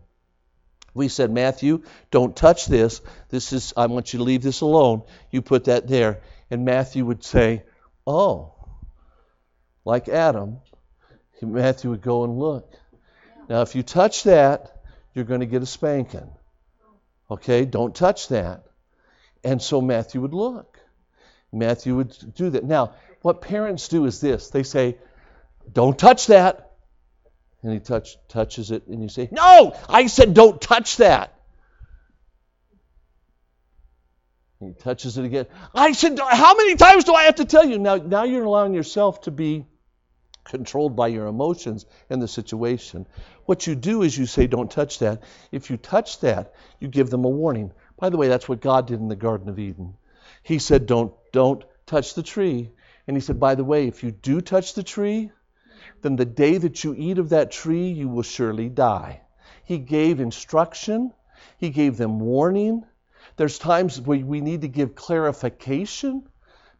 [0.95, 3.01] we said, Matthew, don't touch this.
[3.31, 5.03] This is, I want you to leave this alone.
[5.31, 6.21] You put that there.
[6.51, 7.63] And Matthew would say,
[8.07, 8.53] Oh,
[9.85, 10.59] like Adam,
[11.41, 12.75] Matthew would go and look.
[13.49, 14.83] Now, if you touch that,
[15.15, 16.31] you're going to get a spanking.
[17.33, 18.65] Okay, don't touch that.
[19.43, 20.79] And so Matthew would look.
[21.51, 22.63] Matthew would do that.
[22.63, 24.99] Now, what parents do is this they say,
[25.73, 26.73] Don't touch that.
[27.63, 31.33] And he touch, touches it, and you say, No, I said don't touch that.
[34.61, 35.47] And he touches it again.
[35.75, 37.79] I said, How many times do I have to tell you?
[37.79, 39.65] Now, now you're allowing yourself to be
[40.45, 43.07] controlled by your emotions in the situation.
[43.47, 45.23] What you do is you say, Don't touch that.
[45.51, 47.73] If you touch that, you give them a warning.
[47.99, 49.95] By the way, that's what God did in the Garden of Eden.
[50.43, 52.71] He said, Don't, don't touch the tree.
[53.07, 55.31] And he said, By the way, if you do touch the tree,
[56.03, 59.23] then the day that you eat of that tree, you will surely die.
[59.65, 61.13] He gave instruction,
[61.59, 62.85] he gave them warning.
[63.37, 66.29] There's times where we need to give clarification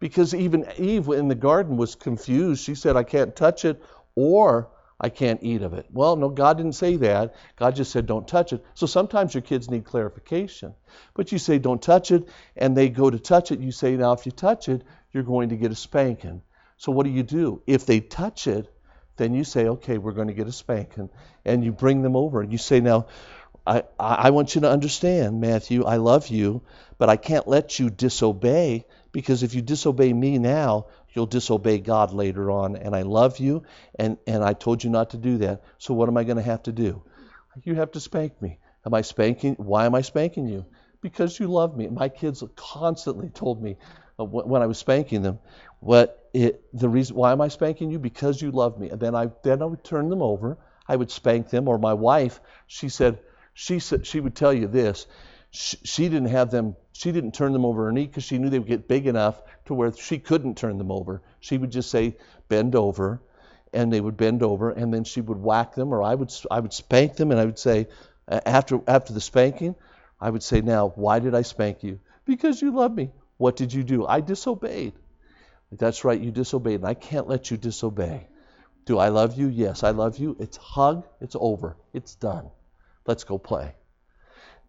[0.03, 2.65] because even Eve in the garden was confused.
[2.65, 3.81] She said, I can't touch it
[4.17, 5.87] or I can't eat of it.
[5.93, 7.37] Well, no, God didn't say that.
[7.55, 8.65] God just said, don't touch it.
[8.75, 10.75] So sometimes your kids need clarification.
[11.15, 13.61] But you say, don't touch it, and they go to touch it.
[13.61, 14.83] You say, now, if you touch it,
[15.13, 16.43] you're going to get a spanking.
[16.79, 17.63] So what do you do?
[17.69, 18.75] If they touch it,
[19.19, 21.11] then you say, okay, we're going to get a spanking.
[21.45, 23.07] And you bring them over and you say, now,
[23.65, 26.63] I, I want you to understand, Matthew, I love you,
[27.03, 32.13] but I can't let you disobey because if you disobey me now, you'll disobey God
[32.13, 32.77] later on.
[32.77, 33.65] And I love you,
[33.97, 35.65] and, and I told you not to do that.
[35.79, 37.03] So what am I going to have to do?
[37.65, 38.61] You have to spank me.
[38.87, 39.57] Am I spanking?
[39.57, 40.65] Why am I spanking you?
[41.01, 41.89] Because you love me.
[41.89, 43.79] My kids constantly told me
[44.21, 45.41] uh, when I was spanking them,
[45.81, 47.99] what it, the reason why am I spanking you?
[47.99, 48.91] Because you love me.
[48.91, 50.57] And then I then I would turn them over.
[50.87, 51.67] I would spank them.
[51.67, 53.19] Or my wife, she said,
[53.55, 55.09] she said she would tell you this
[55.53, 58.59] she, didn't have them, she didn't turn them over her knee because she knew they
[58.59, 61.23] would get big enough to where she couldn't turn them over.
[61.41, 62.17] She would just say,
[62.49, 63.21] bend over,
[63.73, 66.61] and they would bend over, and then she would whack them, or I would, I
[66.61, 67.89] would spank them, and I would say,
[68.29, 69.75] after, after the spanking,
[70.21, 72.01] I would say, now, why did I spank you?
[72.25, 73.11] Because you love me.
[73.37, 74.07] What did you do?
[74.07, 74.95] I disobeyed.
[75.71, 78.27] That's right, you disobeyed, and I can't let you disobey.
[78.87, 79.49] Do I love you?
[79.49, 80.37] Yes, I love you.
[80.41, 82.51] It's hug, it's over, it's done.
[83.07, 83.75] Let's go play.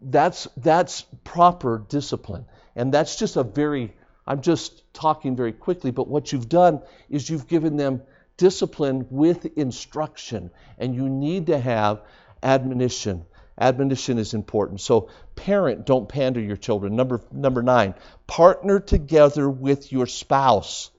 [0.04, 2.44] That's, that's proper discipline.
[2.76, 3.94] And that's just a very,
[4.26, 8.02] I'm just talking very quickly, but what you've done is you've given them
[8.36, 10.50] discipline with instruction.
[10.78, 12.02] And you need to have
[12.42, 13.24] admonition.
[13.58, 14.80] Admonition is important.
[14.80, 16.96] So, parent, don't pander your children.
[16.96, 17.94] Number, number nine,
[18.26, 20.90] partner together with your spouse.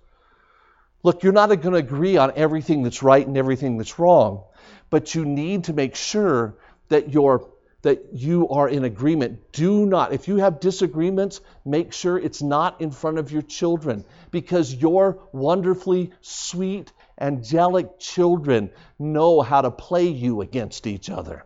[1.03, 4.43] Look, you're not going to agree on everything that's right and everything that's wrong,
[4.89, 6.55] but you need to make sure
[6.87, 7.49] that your
[7.85, 9.51] that you are in agreement.
[9.51, 14.03] Do not, if you have disagreements, make sure it's not in front of your children
[14.31, 21.43] because your wonderfully sweet, angelic children know how to play you against each other.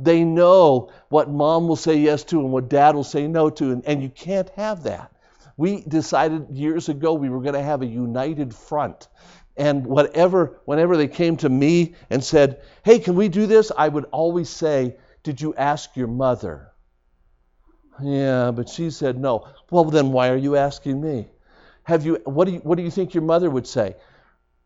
[0.00, 3.70] They know what mom will say yes to and what dad will say no to,
[3.70, 5.12] and, and you can't have that.
[5.56, 9.06] We decided years ago we were going to have a united front.
[9.56, 13.70] And whatever, whenever they came to me and said, Hey, can we do this?
[13.76, 16.72] I would always say, did you ask your mother?
[18.02, 19.48] Yeah, but she said no.
[19.70, 21.28] Well, then why are you asking me?
[21.84, 23.96] Have you what do you what do you think your mother would say?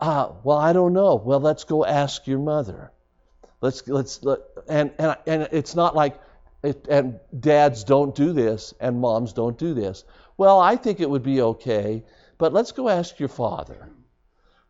[0.00, 1.16] Ah, well, I don't know.
[1.16, 2.92] Well, let's go ask your mother.
[3.60, 6.20] Let's let's let, and and and it's not like
[6.62, 10.04] it, and dads don't do this and moms don't do this.
[10.36, 12.04] Well, I think it would be okay,
[12.38, 13.88] but let's go ask your father.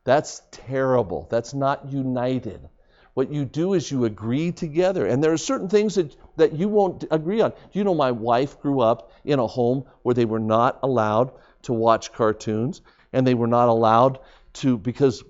[0.05, 1.27] That's terrible.
[1.31, 2.69] That's not united.
[3.17, 5.07] What you do is you agree together.
[5.07, 7.53] And there are certain things that, that you won't agree on.
[7.53, 11.31] Do you know, my wife grew up in a home where they were not allowed
[11.63, 12.83] to watch cartoons,
[13.15, 14.19] and they were not allowed
[14.61, 15.25] to because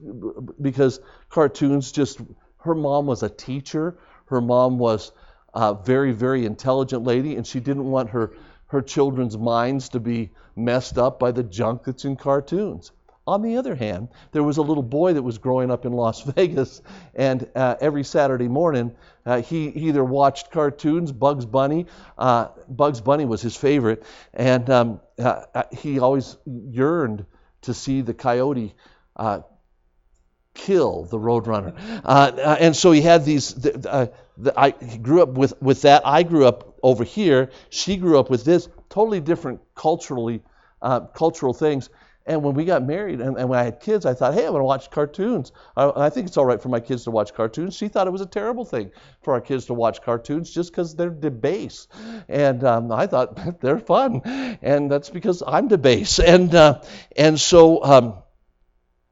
[0.61, 2.21] because cartoons just
[2.59, 3.97] her mom was a teacher.
[4.25, 5.13] Her mom was
[5.55, 8.33] a very, very intelligent lady, and she didn't want her
[8.67, 12.91] her children's minds to be messed up by the junk that's in cartoons.
[13.27, 16.21] On the other hand, there was a little boy that was growing up in Las
[16.37, 16.81] Vegas,
[17.15, 21.87] and uh, every Saturday morning uh, he, either watched cartoons, Bugs Bunny.
[22.17, 27.27] Uh, Bugs Bunny was his favorite, and um, uh, uh, he always yearned
[27.63, 28.75] to see the coyote
[29.17, 29.41] uh,
[30.55, 31.75] kill the Roadrunner.
[32.61, 33.55] and so he had these.
[33.55, 36.07] The, the, I grew up with, with that.
[36.07, 37.51] I grew up over here.
[37.71, 38.69] She grew up with this.
[38.89, 40.43] Totally different culturally
[41.15, 41.91] cultural things.
[42.27, 44.51] And when we got married and, and, when I had kids, I thought, hey, I
[44.51, 45.53] want to watch cartoons.
[45.77, 47.77] I, I, think it's all right for my kids to watch cartoons.
[47.77, 48.91] She thought it was a terrible thing
[49.23, 51.89] for our kids to watch cartoons just because they're debased.
[52.29, 54.23] And um, I thought they're fun,
[54.61, 56.21] and that's because I'm debased.
[56.27, 56.83] And uh,
[57.17, 58.15] and so um,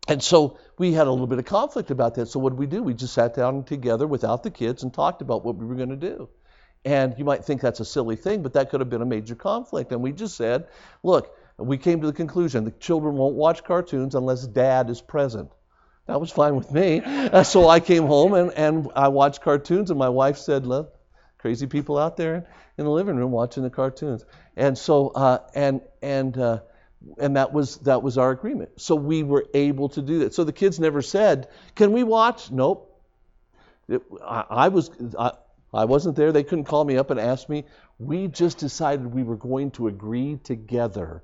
[0.09, 2.27] and so we had a little bit of conflict about that.
[2.27, 2.83] So what did we do?
[2.83, 5.91] We just sat down together without the kids and talked about what we were going
[5.91, 6.29] to do.
[6.85, 9.35] And you might think that's a silly thing, but that could have been a major
[9.35, 9.93] conflict.
[9.93, 10.67] And we just said,
[11.03, 15.51] look we came to the conclusion the children won't watch cartoons unless dad is present.
[16.07, 17.01] That was fine with me.
[17.45, 20.95] So I came home and, and I watched cartoons, and my wife said, Look,
[21.39, 22.47] crazy people out there
[22.77, 24.25] in the living room watching the cartoons.
[24.57, 26.61] And so, uh, and, and, uh,
[27.19, 28.81] and that was that was our agreement.
[28.81, 30.35] So we were able to do that.
[30.35, 32.91] So the kids never said, "Can we watch?" Nope.
[33.89, 35.33] It, I, I, was I,
[35.75, 36.33] I wasn't there.
[36.33, 37.65] They couldn't call me up and ask me.
[37.99, 41.23] We just decided we were going to agree together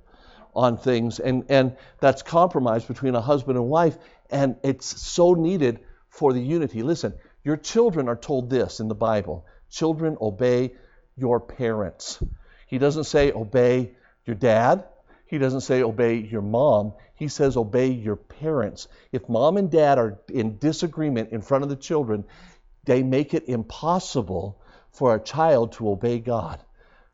[0.55, 3.97] on things, and and that's compromise between a husband and wife,
[4.31, 6.83] and it's so needed for the unity.
[6.83, 10.75] Listen, your children are told this in the Bible: children obey
[11.17, 12.23] your parents.
[12.67, 14.85] He doesn't say obey your dad.
[15.27, 16.95] He doesn't say obey your mom.
[17.15, 18.89] He says obey your parents.
[19.13, 22.25] If mom and dad are in disagreement in front of the children,
[22.85, 26.61] they make it impossible for a child to obey God.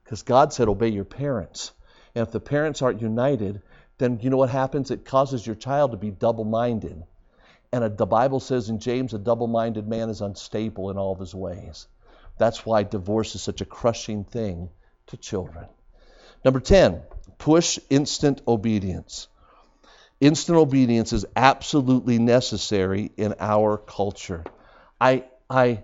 [0.04, 1.72] Because God said obey your parents.
[2.16, 3.60] And if the parents aren't united,
[3.98, 4.90] then you know what happens?
[4.90, 7.02] It causes your child to be double minded.
[7.72, 11.12] And a, the Bible says in James, a double minded man is unstable in all
[11.12, 11.86] of his ways.
[12.38, 14.70] That's why divorce is such a crushing thing
[15.08, 15.66] to children.
[16.42, 17.02] Number 10,
[17.36, 19.28] push instant obedience.
[20.18, 24.42] Instant obedience is absolutely necessary in our culture.
[24.98, 25.82] I, I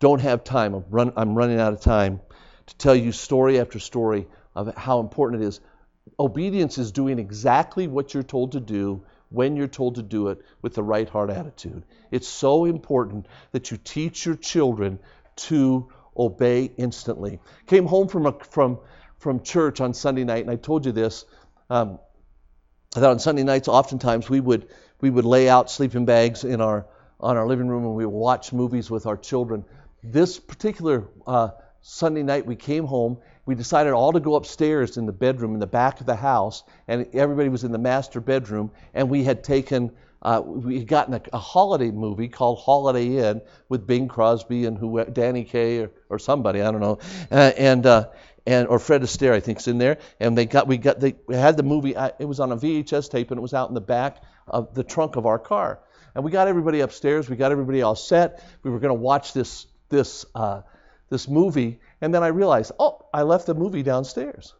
[0.00, 2.20] don't have time, I'm, run, I'm running out of time
[2.66, 5.60] to tell you story after story of how important it is.
[6.18, 10.42] Obedience is doing exactly what you're told to do when you're told to do it
[10.60, 11.84] with the right heart attitude.
[12.10, 14.98] It's so important that you teach your children
[15.36, 17.40] to obey instantly.
[17.66, 18.78] Came home from a, from
[19.18, 21.24] from church on Sunday night, and I told you this.
[21.70, 22.00] Um,
[22.94, 24.68] that on Sunday nights, oftentimes we would
[25.00, 26.86] we would lay out sleeping bags in our
[27.20, 29.64] on our living room and we would watch movies with our children.
[30.02, 31.50] This particular uh,
[31.80, 33.18] Sunday night, we came home.
[33.44, 36.62] We decided all to go upstairs in the bedroom in the back of the house,
[36.86, 38.70] and everybody was in the master bedroom.
[38.94, 39.90] And we had taken
[40.22, 44.78] uh, we had gotten a, a, holiday movie called Holiday Inn with Bing Crosby and
[44.78, 47.00] who Danny Kaye or, or somebody I don't know,
[47.32, 48.08] uh, and uh,
[48.46, 49.98] and or Fred Astaire, I think, is in there.
[50.20, 51.96] And they got we got they had the movie.
[51.96, 54.74] Uh, it was on a VHS tape, and it was out in the back of
[54.74, 55.80] the trunk of our car.
[56.14, 57.28] And we got everybody upstairs.
[57.28, 58.44] We got everybody all set.
[58.62, 60.62] We were going to watch this this uh,
[61.08, 64.54] this movie, and then I realized, oh, I left the movie downstairs,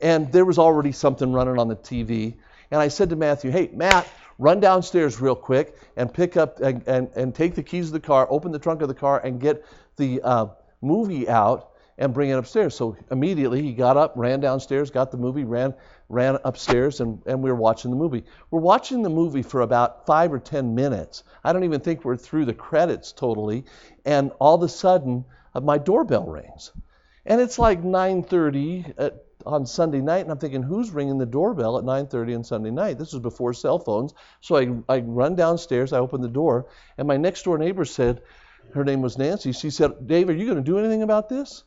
[0.00, 2.34] and there was already something running on the TV.
[2.70, 4.08] And I said to Matthew, hey, Matt,
[4.38, 8.00] run downstairs real quick and pick up and, and, and take the keys of the
[8.00, 9.64] car, open the trunk of the car, and get
[9.96, 10.46] the uh,
[10.80, 12.74] movie out and bring it upstairs.
[12.74, 15.74] So immediately he got up, ran downstairs, got the movie, ran
[16.08, 18.24] ran upstairs, and, and we were watching the movie.
[18.50, 21.22] We're watching the movie for about five or ten minutes.
[21.44, 23.64] I don't even think we're through the credits totally,
[24.06, 26.72] and all of a sudden my doorbell rings,
[27.26, 29.12] and it's like 9:30
[29.46, 32.98] on Sunday night, and I'm thinking, who's ringing the doorbell at 9:30 on Sunday night?
[32.98, 37.08] This was before cell phones, so I I run downstairs, I open the door, and
[37.08, 38.22] my next door neighbor said.
[38.74, 39.52] Her name was Nancy.
[39.52, 41.64] She said, Dave, are you going to do anything about this?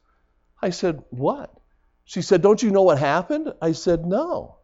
[0.62, 1.52] I said, What?
[2.06, 3.54] She said, Don't you know what happened?
[3.62, 4.58] I said, No.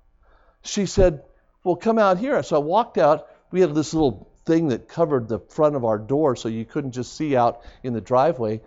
[0.62, 1.24] She said,
[1.64, 2.44] Well, come out here.
[2.44, 3.28] So I walked out.
[3.52, 6.92] We had this little thing that covered the front of our door so you couldn't
[6.92, 8.62] just see out in the driveway.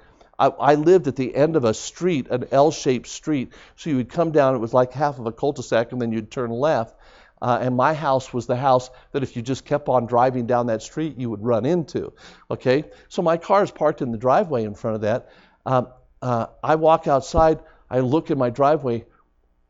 [0.49, 3.53] I, lived at the end of a street, an L shaped street.
[3.77, 6.01] So you would come down, it was like half of a cul de sac, and
[6.01, 6.97] then you'd turn left.
[7.43, 10.67] Uh, and my house was the house that if you just kept on driving down
[10.67, 12.13] that street, you would run into.
[12.51, 12.85] Okay?
[13.09, 15.31] So my car is parked in the driveway in front of that.
[15.65, 15.89] Um,
[16.23, 19.07] uh, I walk outside, I look in my driveway,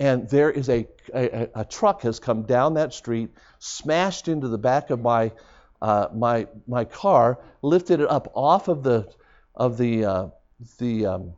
[0.00, 4.58] and there is a, a, a, truck has come down that street, smashed into the
[4.58, 5.30] back of my
[5.82, 9.08] uh, my my car, lifted it up off of the
[9.54, 10.26] of the uh,
[10.78, 11.32] the um,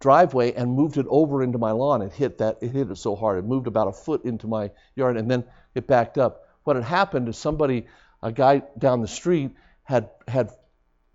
[0.00, 2.02] driveway and moved it over into my lawn.
[2.02, 4.70] It hit that it hit it so hard, it moved about a foot into my
[4.94, 5.44] yard, and then
[5.74, 6.48] it backed up.
[6.64, 7.86] What had happened is somebody,
[8.22, 9.52] a guy down the street,
[9.84, 10.50] had had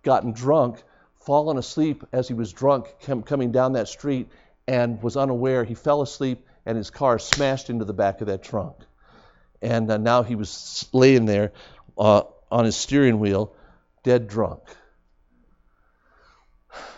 [0.03, 0.83] gotten drunk
[1.25, 2.87] fallen asleep as he was drunk
[3.25, 4.29] coming down that street
[4.67, 5.63] and was unaware.
[5.63, 8.75] He fell asleep and his car smashed into the back of that trunk.
[9.61, 11.51] And uh, now he was laying there
[11.97, 13.55] uh, on his steering wheel,
[14.03, 14.61] dead drunk.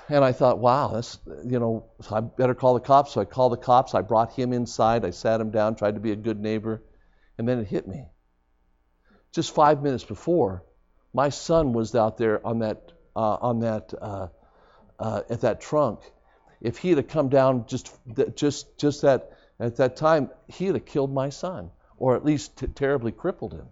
[0.09, 3.11] And I thought, wow, that's, you know, I better call the cops.
[3.11, 3.93] So I called the cops.
[3.93, 5.03] I brought him inside.
[5.03, 6.81] I sat him down, tried to be a good neighbor.
[7.37, 8.05] And then it hit me.
[9.31, 10.63] Just five minutes before,
[11.13, 14.27] my son was out there on that uh, on that uh,
[14.99, 15.99] uh, at that trunk.
[16.61, 17.91] If he had come down just
[18.35, 22.67] just just that at that time, he'd have killed my son, or at least t-
[22.67, 23.67] terribly crippled him.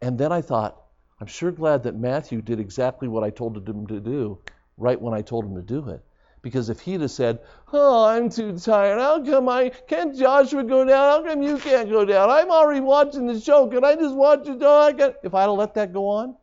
[0.00, 0.80] And then I thought,
[1.20, 4.38] I'm sure glad that Matthew did exactly what I told him to do,
[4.76, 6.02] right when I told him to do it.
[6.42, 7.38] Because if he'd have said,
[7.72, 8.98] "Oh, I'm too tired.
[8.98, 11.24] How come I can't Joshua go down?
[11.24, 12.30] How come you can't go down?
[12.30, 13.68] I'm already watching the show.
[13.68, 14.58] Can I just watch it?
[14.60, 16.36] Oh, I can." If I'd have let that go on,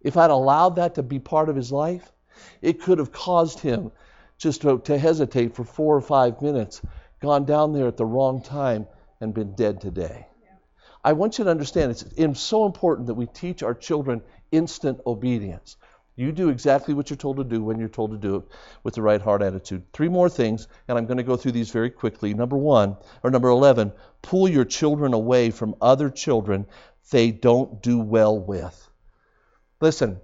[0.00, 2.12] If I'd allowed that to be part of his life,
[2.62, 3.92] it could have caused him
[4.38, 6.82] just to, to hesitate for four or five minutes,
[7.20, 8.86] gone down there at the wrong time,
[9.20, 10.26] and been dead today.
[11.02, 14.22] I want you to understand it's, it's so important that we teach our children
[14.52, 15.76] instant obedience.
[16.18, 18.44] You do exactly what you're told to do when you're told to do it
[18.82, 19.82] with the right heart attitude.
[19.92, 22.32] Three more things, and I'm going to go through these very quickly.
[22.32, 23.92] Number one, or number 11,
[24.22, 26.66] pull your children away from other children
[27.10, 28.90] they don't do well with.
[29.78, 30.18] Listen,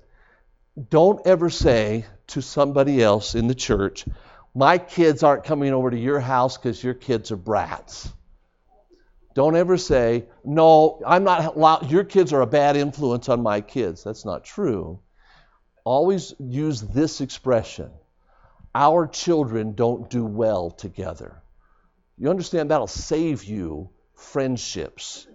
[0.89, 4.07] don't ever say to somebody else in the church,
[4.55, 8.11] My kids aren't coming over to your house because your kids are brats.
[9.35, 14.03] Don't ever say, No, I'm not, your kids are a bad influence on my kids.
[14.03, 14.99] That's not true
[15.85, 17.91] always use this expression
[18.75, 21.43] our children don't do well together.
[22.17, 25.27] You understand that'll save you friendships.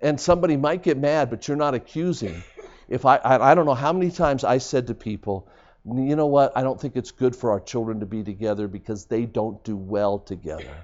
[0.00, 2.42] And somebody might get mad, but you're not accusing.
[2.88, 5.48] If I, I, don't know how many times I said to people,
[5.84, 9.04] you know what, I don't think it's good for our children to be together because
[9.04, 10.74] they don't do well together.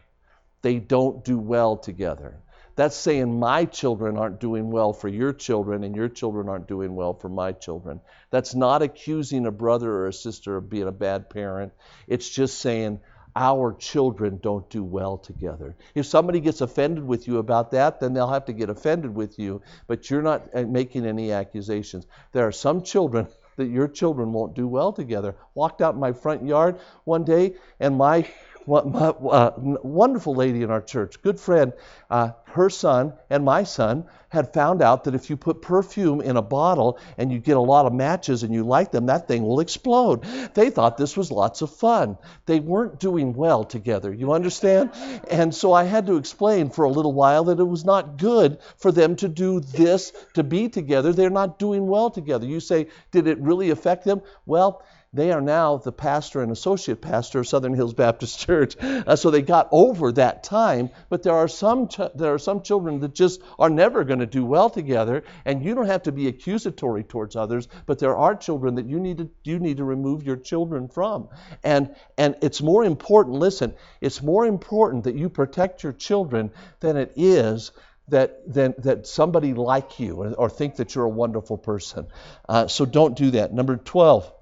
[0.63, 2.37] They don't do well together.
[2.77, 6.95] That's saying my children aren't doing well for your children and your children aren't doing
[6.95, 8.01] well for my children.
[8.31, 11.73] That's not accusing a brother or a sister of being a bad parent.
[12.07, 13.01] It's just saying
[13.35, 15.75] our children don't do well together.
[15.95, 19.39] If somebody gets offended with you about that, then they'll have to get offended with
[19.39, 22.07] you, but you're not uh, making any accusations.
[22.33, 25.35] There are some children that your children won't do well together.
[25.55, 28.27] Walked out in my front yard one day, and my
[28.69, 31.73] uh, wonderful lady in our church, good friend,
[32.11, 36.37] uh, her son and my son had found out that if you put perfume in
[36.37, 39.43] a bottle and you get a lot of matches and you light them, that thing
[39.43, 40.25] will explode.
[40.55, 42.19] They thought this was lots of fun.
[42.47, 44.91] They weren't doing well together, you understand?
[45.31, 48.59] And so I had to explain for a little while that it was not good
[48.79, 51.13] for them to do this, to be together.
[51.13, 52.47] They're not doing well together.
[52.47, 54.23] You say, did it really affect them?
[54.45, 54.83] Well,
[55.17, 58.77] they are now the pastor and associate pastor of Southern Hills Baptist Church.
[58.81, 62.63] Uh, so they got over that time, but there are some ch- there are some
[62.63, 66.13] children that just are never going to do well together, and you don't have to
[66.13, 69.85] be accusatory towards others, but there are children that you need to you need to
[69.85, 71.29] remove your children from.
[71.65, 76.51] And and it's more important, listen, it's more important that you protect your children
[76.81, 77.73] than it is
[78.09, 82.07] that than, that somebody like you or, or, think that you're a wonderful person.
[82.49, 83.53] Uh, so don't do that.
[83.53, 84.33] Number 12.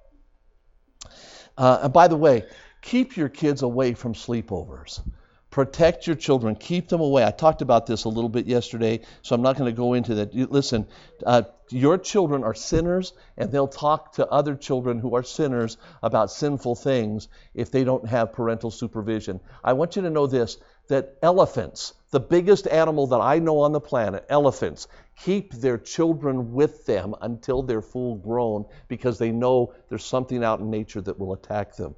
[1.57, 2.45] Uh, and by the way,
[2.83, 5.01] keep your kids away from sleepovers.
[5.51, 6.57] Protect your children.
[6.57, 7.25] Keep them away.
[7.25, 10.17] I talked about this a little bit yesterday, so I'm not going to go into
[10.17, 10.35] that.
[10.35, 10.89] Listen,
[11.25, 16.33] uh, your children are sinners, and they'll talk to other children who are sinners about
[16.33, 19.39] sinful things if they don't have parental supervision.
[19.63, 23.73] I want you to know this that elephants, the biggest animal that I know on
[23.73, 29.73] the planet, elephants, keep their children with them until they're full grown because they know
[29.89, 31.95] there's something out in nature that will attack them.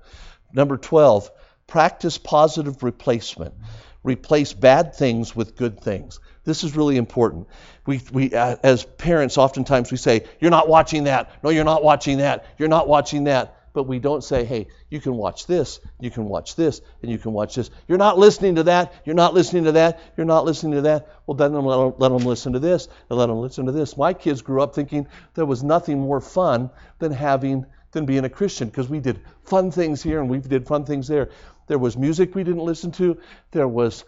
[0.52, 1.30] Number 12,
[1.66, 3.54] practice positive replacement.
[4.02, 6.20] Replace bad things with good things.
[6.44, 7.48] This is really important.
[7.86, 11.32] We, we uh, as parents, oftentimes we say, You're not watching that.
[11.42, 12.46] No, you're not watching that.
[12.56, 16.24] You're not watching that but we don't say, hey, you can watch this, you can
[16.24, 17.70] watch this, and you can watch this.
[17.86, 21.10] You're not listening to that, you're not listening to that, you're not listening to that.
[21.26, 23.98] Well, then let them, let them listen to this, and let them listen to this.
[23.98, 26.70] My kids grew up thinking there was nothing more fun
[27.00, 30.66] than having than being a Christian because we did fun things here and we did
[30.66, 31.28] fun things there.
[31.66, 33.18] There was music we didn't listen to,
[33.50, 34.04] there was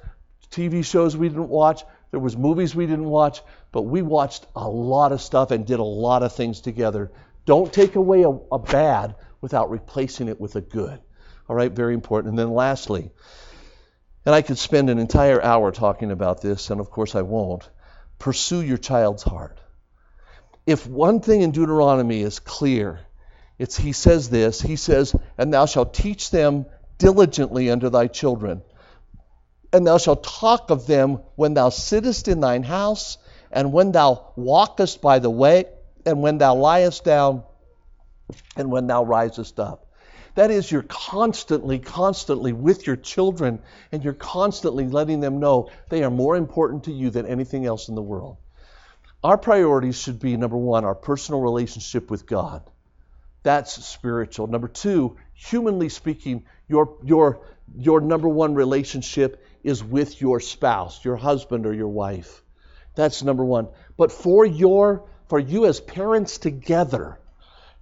[0.51, 4.67] TV shows we didn't watch, there was movies we didn't watch, but we watched a
[4.67, 7.13] lot of stuff and did a lot of things together.
[7.45, 11.01] Don't take away a, a bad without replacing it with a good.
[11.49, 12.31] All right, very important.
[12.31, 13.11] And then lastly,
[14.27, 17.69] and I could spend an entire hour talking about this, and of course I won't,
[18.19, 19.59] pursue your child's heart.
[20.67, 23.01] If one thing in Deuteronomy is clear,
[23.59, 26.67] it's he says this, he says, and thou shalt teach them
[26.99, 28.63] diligently unto thy children,
[29.73, 33.19] and thou shalt talk of them when thou sittest in thine house,
[33.51, 35.65] and when thou walkest by the way,
[36.05, 37.45] and when thou liest down,
[38.57, 39.87] and when thou risest up.
[40.35, 43.61] That is, you're constantly, constantly with your children,
[43.91, 47.89] and you're constantly letting them know they are more important to you than anything else
[47.89, 48.37] in the world.
[49.25, 52.63] Our priorities should be number one, our personal relationship with God.
[53.43, 54.47] That's spiritual.
[54.47, 57.41] Number two, humanly speaking, your, your,
[57.77, 62.43] your number one relationship is with your spouse, your husband or your wife.
[62.95, 63.69] That's number one.
[63.97, 67.19] But for your for you as parents together,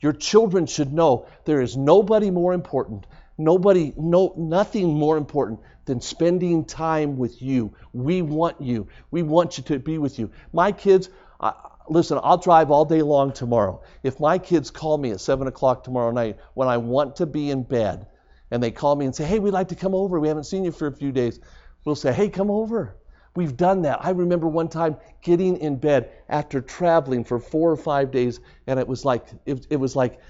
[0.01, 3.07] your children should know there is nobody more important,
[3.39, 7.73] nobody, no, nothing more important than spending time with you.
[7.93, 8.89] We want you.
[9.11, 10.31] We want you to be with you.
[10.53, 11.09] My kids,
[11.41, 11.53] I,
[11.89, 13.83] listen, I'll drive all day long tomorrow.
[14.03, 17.51] If my kids call me at 7 o'clock tomorrow night when I want to be
[17.51, 18.07] in bed,
[18.51, 20.21] and they call me and say, hey, we'd like to come over.
[20.21, 21.41] We haven't seen you for a few days.
[21.85, 22.97] We'll say, hey, come over.
[23.37, 24.05] We've done that.
[24.05, 28.81] I remember one time getting in bed after traveling for four or five days, and
[28.81, 30.21] it was like it, it was like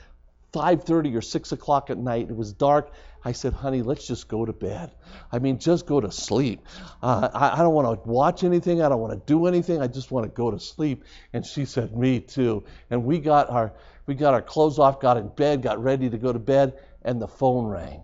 [0.52, 2.28] 5:30 or 6 o'clock at night.
[2.28, 2.92] It was dark.
[3.24, 4.92] I said, honey, let's just go to bed.
[5.32, 6.64] I mean, just go to sleep.
[7.02, 8.82] Uh, I, I don't want to watch anything.
[8.82, 9.80] I don't want to do anything.
[9.80, 11.04] I just want to go to sleep.
[11.32, 12.64] And she said, me too.
[12.90, 13.72] And we got our
[14.06, 17.20] we got our clothes off, got in bed, got ready to go to bed, and
[17.20, 18.02] the phone rang.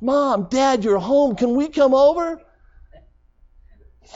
[0.00, 1.34] Mom, Dad, you're home.
[1.34, 2.40] Can we come over?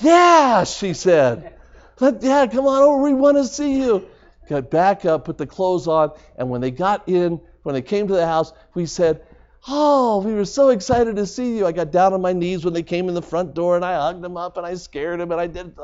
[0.01, 1.55] Yeah, she said.
[2.01, 3.03] Let Dad come on over.
[3.03, 4.07] We want to see you.
[4.49, 8.09] Got back up, put the clothes on, and when they got in, when they came
[8.09, 9.22] to the house, we said,
[9.66, 11.66] Oh, we were so excited to see you.
[11.66, 13.95] I got down on my knees when they came in the front door and I
[13.95, 15.74] hugged them up and I scared them and I did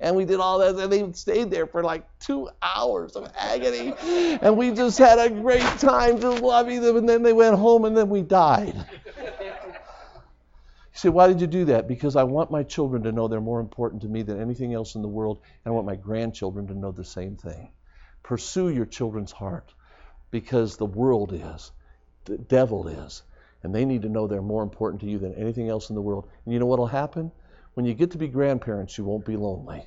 [0.00, 3.94] and we did all that and they stayed there for like two hours of agony
[4.42, 7.86] and we just had a great time just loving them and then they went home
[7.86, 8.84] and then we died.
[10.96, 11.88] You say, why did you do that?
[11.88, 14.94] Because I want my children to know they're more important to me than anything else
[14.94, 17.70] in the world, and I want my grandchildren to know the same thing.
[18.22, 19.74] Pursue your children's heart
[20.30, 21.70] because the world is
[22.24, 23.24] the devil is.
[23.62, 26.00] And they need to know they're more important to you than anything else in the
[26.00, 26.28] world.
[26.46, 27.30] And you know what will happen?
[27.74, 29.86] When you get to be grandparents, you won't be lonely.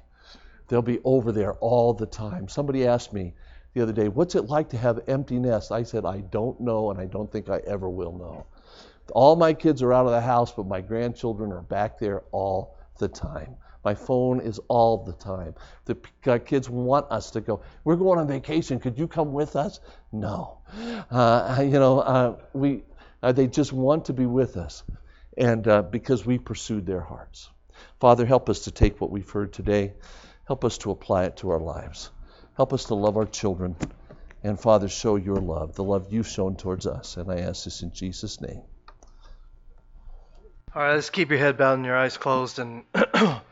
[0.68, 2.47] They'll be over there all the time.
[2.47, 3.34] Somebody asked me
[3.74, 5.72] the other day, What's it like to have empty nests?
[5.72, 8.45] I said, I don't know, and I don't think I ever will know.
[9.12, 12.78] All my kids are out of the house, but my grandchildren are back there all
[12.97, 13.55] the time.
[13.84, 15.55] My phone is all the time.
[15.86, 17.62] The kids want us to go.
[17.84, 18.80] We're going on vacation.
[18.80, 19.80] Could you come with us?
[20.12, 20.60] No.
[21.10, 22.84] Uh, you know, uh, we
[23.24, 24.84] uh, they just want to be with us,
[25.38, 27.49] and uh, because we pursued their hearts.
[27.99, 29.93] Father, help us to take what we've heard today.
[30.45, 32.12] Help us to apply it to our lives.
[32.55, 33.76] Help us to love our children.
[34.43, 37.18] And Father, show your love, the love you've shown towards us.
[37.18, 38.62] And I ask this in Jesus' name.
[40.76, 42.84] All right, let's keep your head bowed and your eyes closed and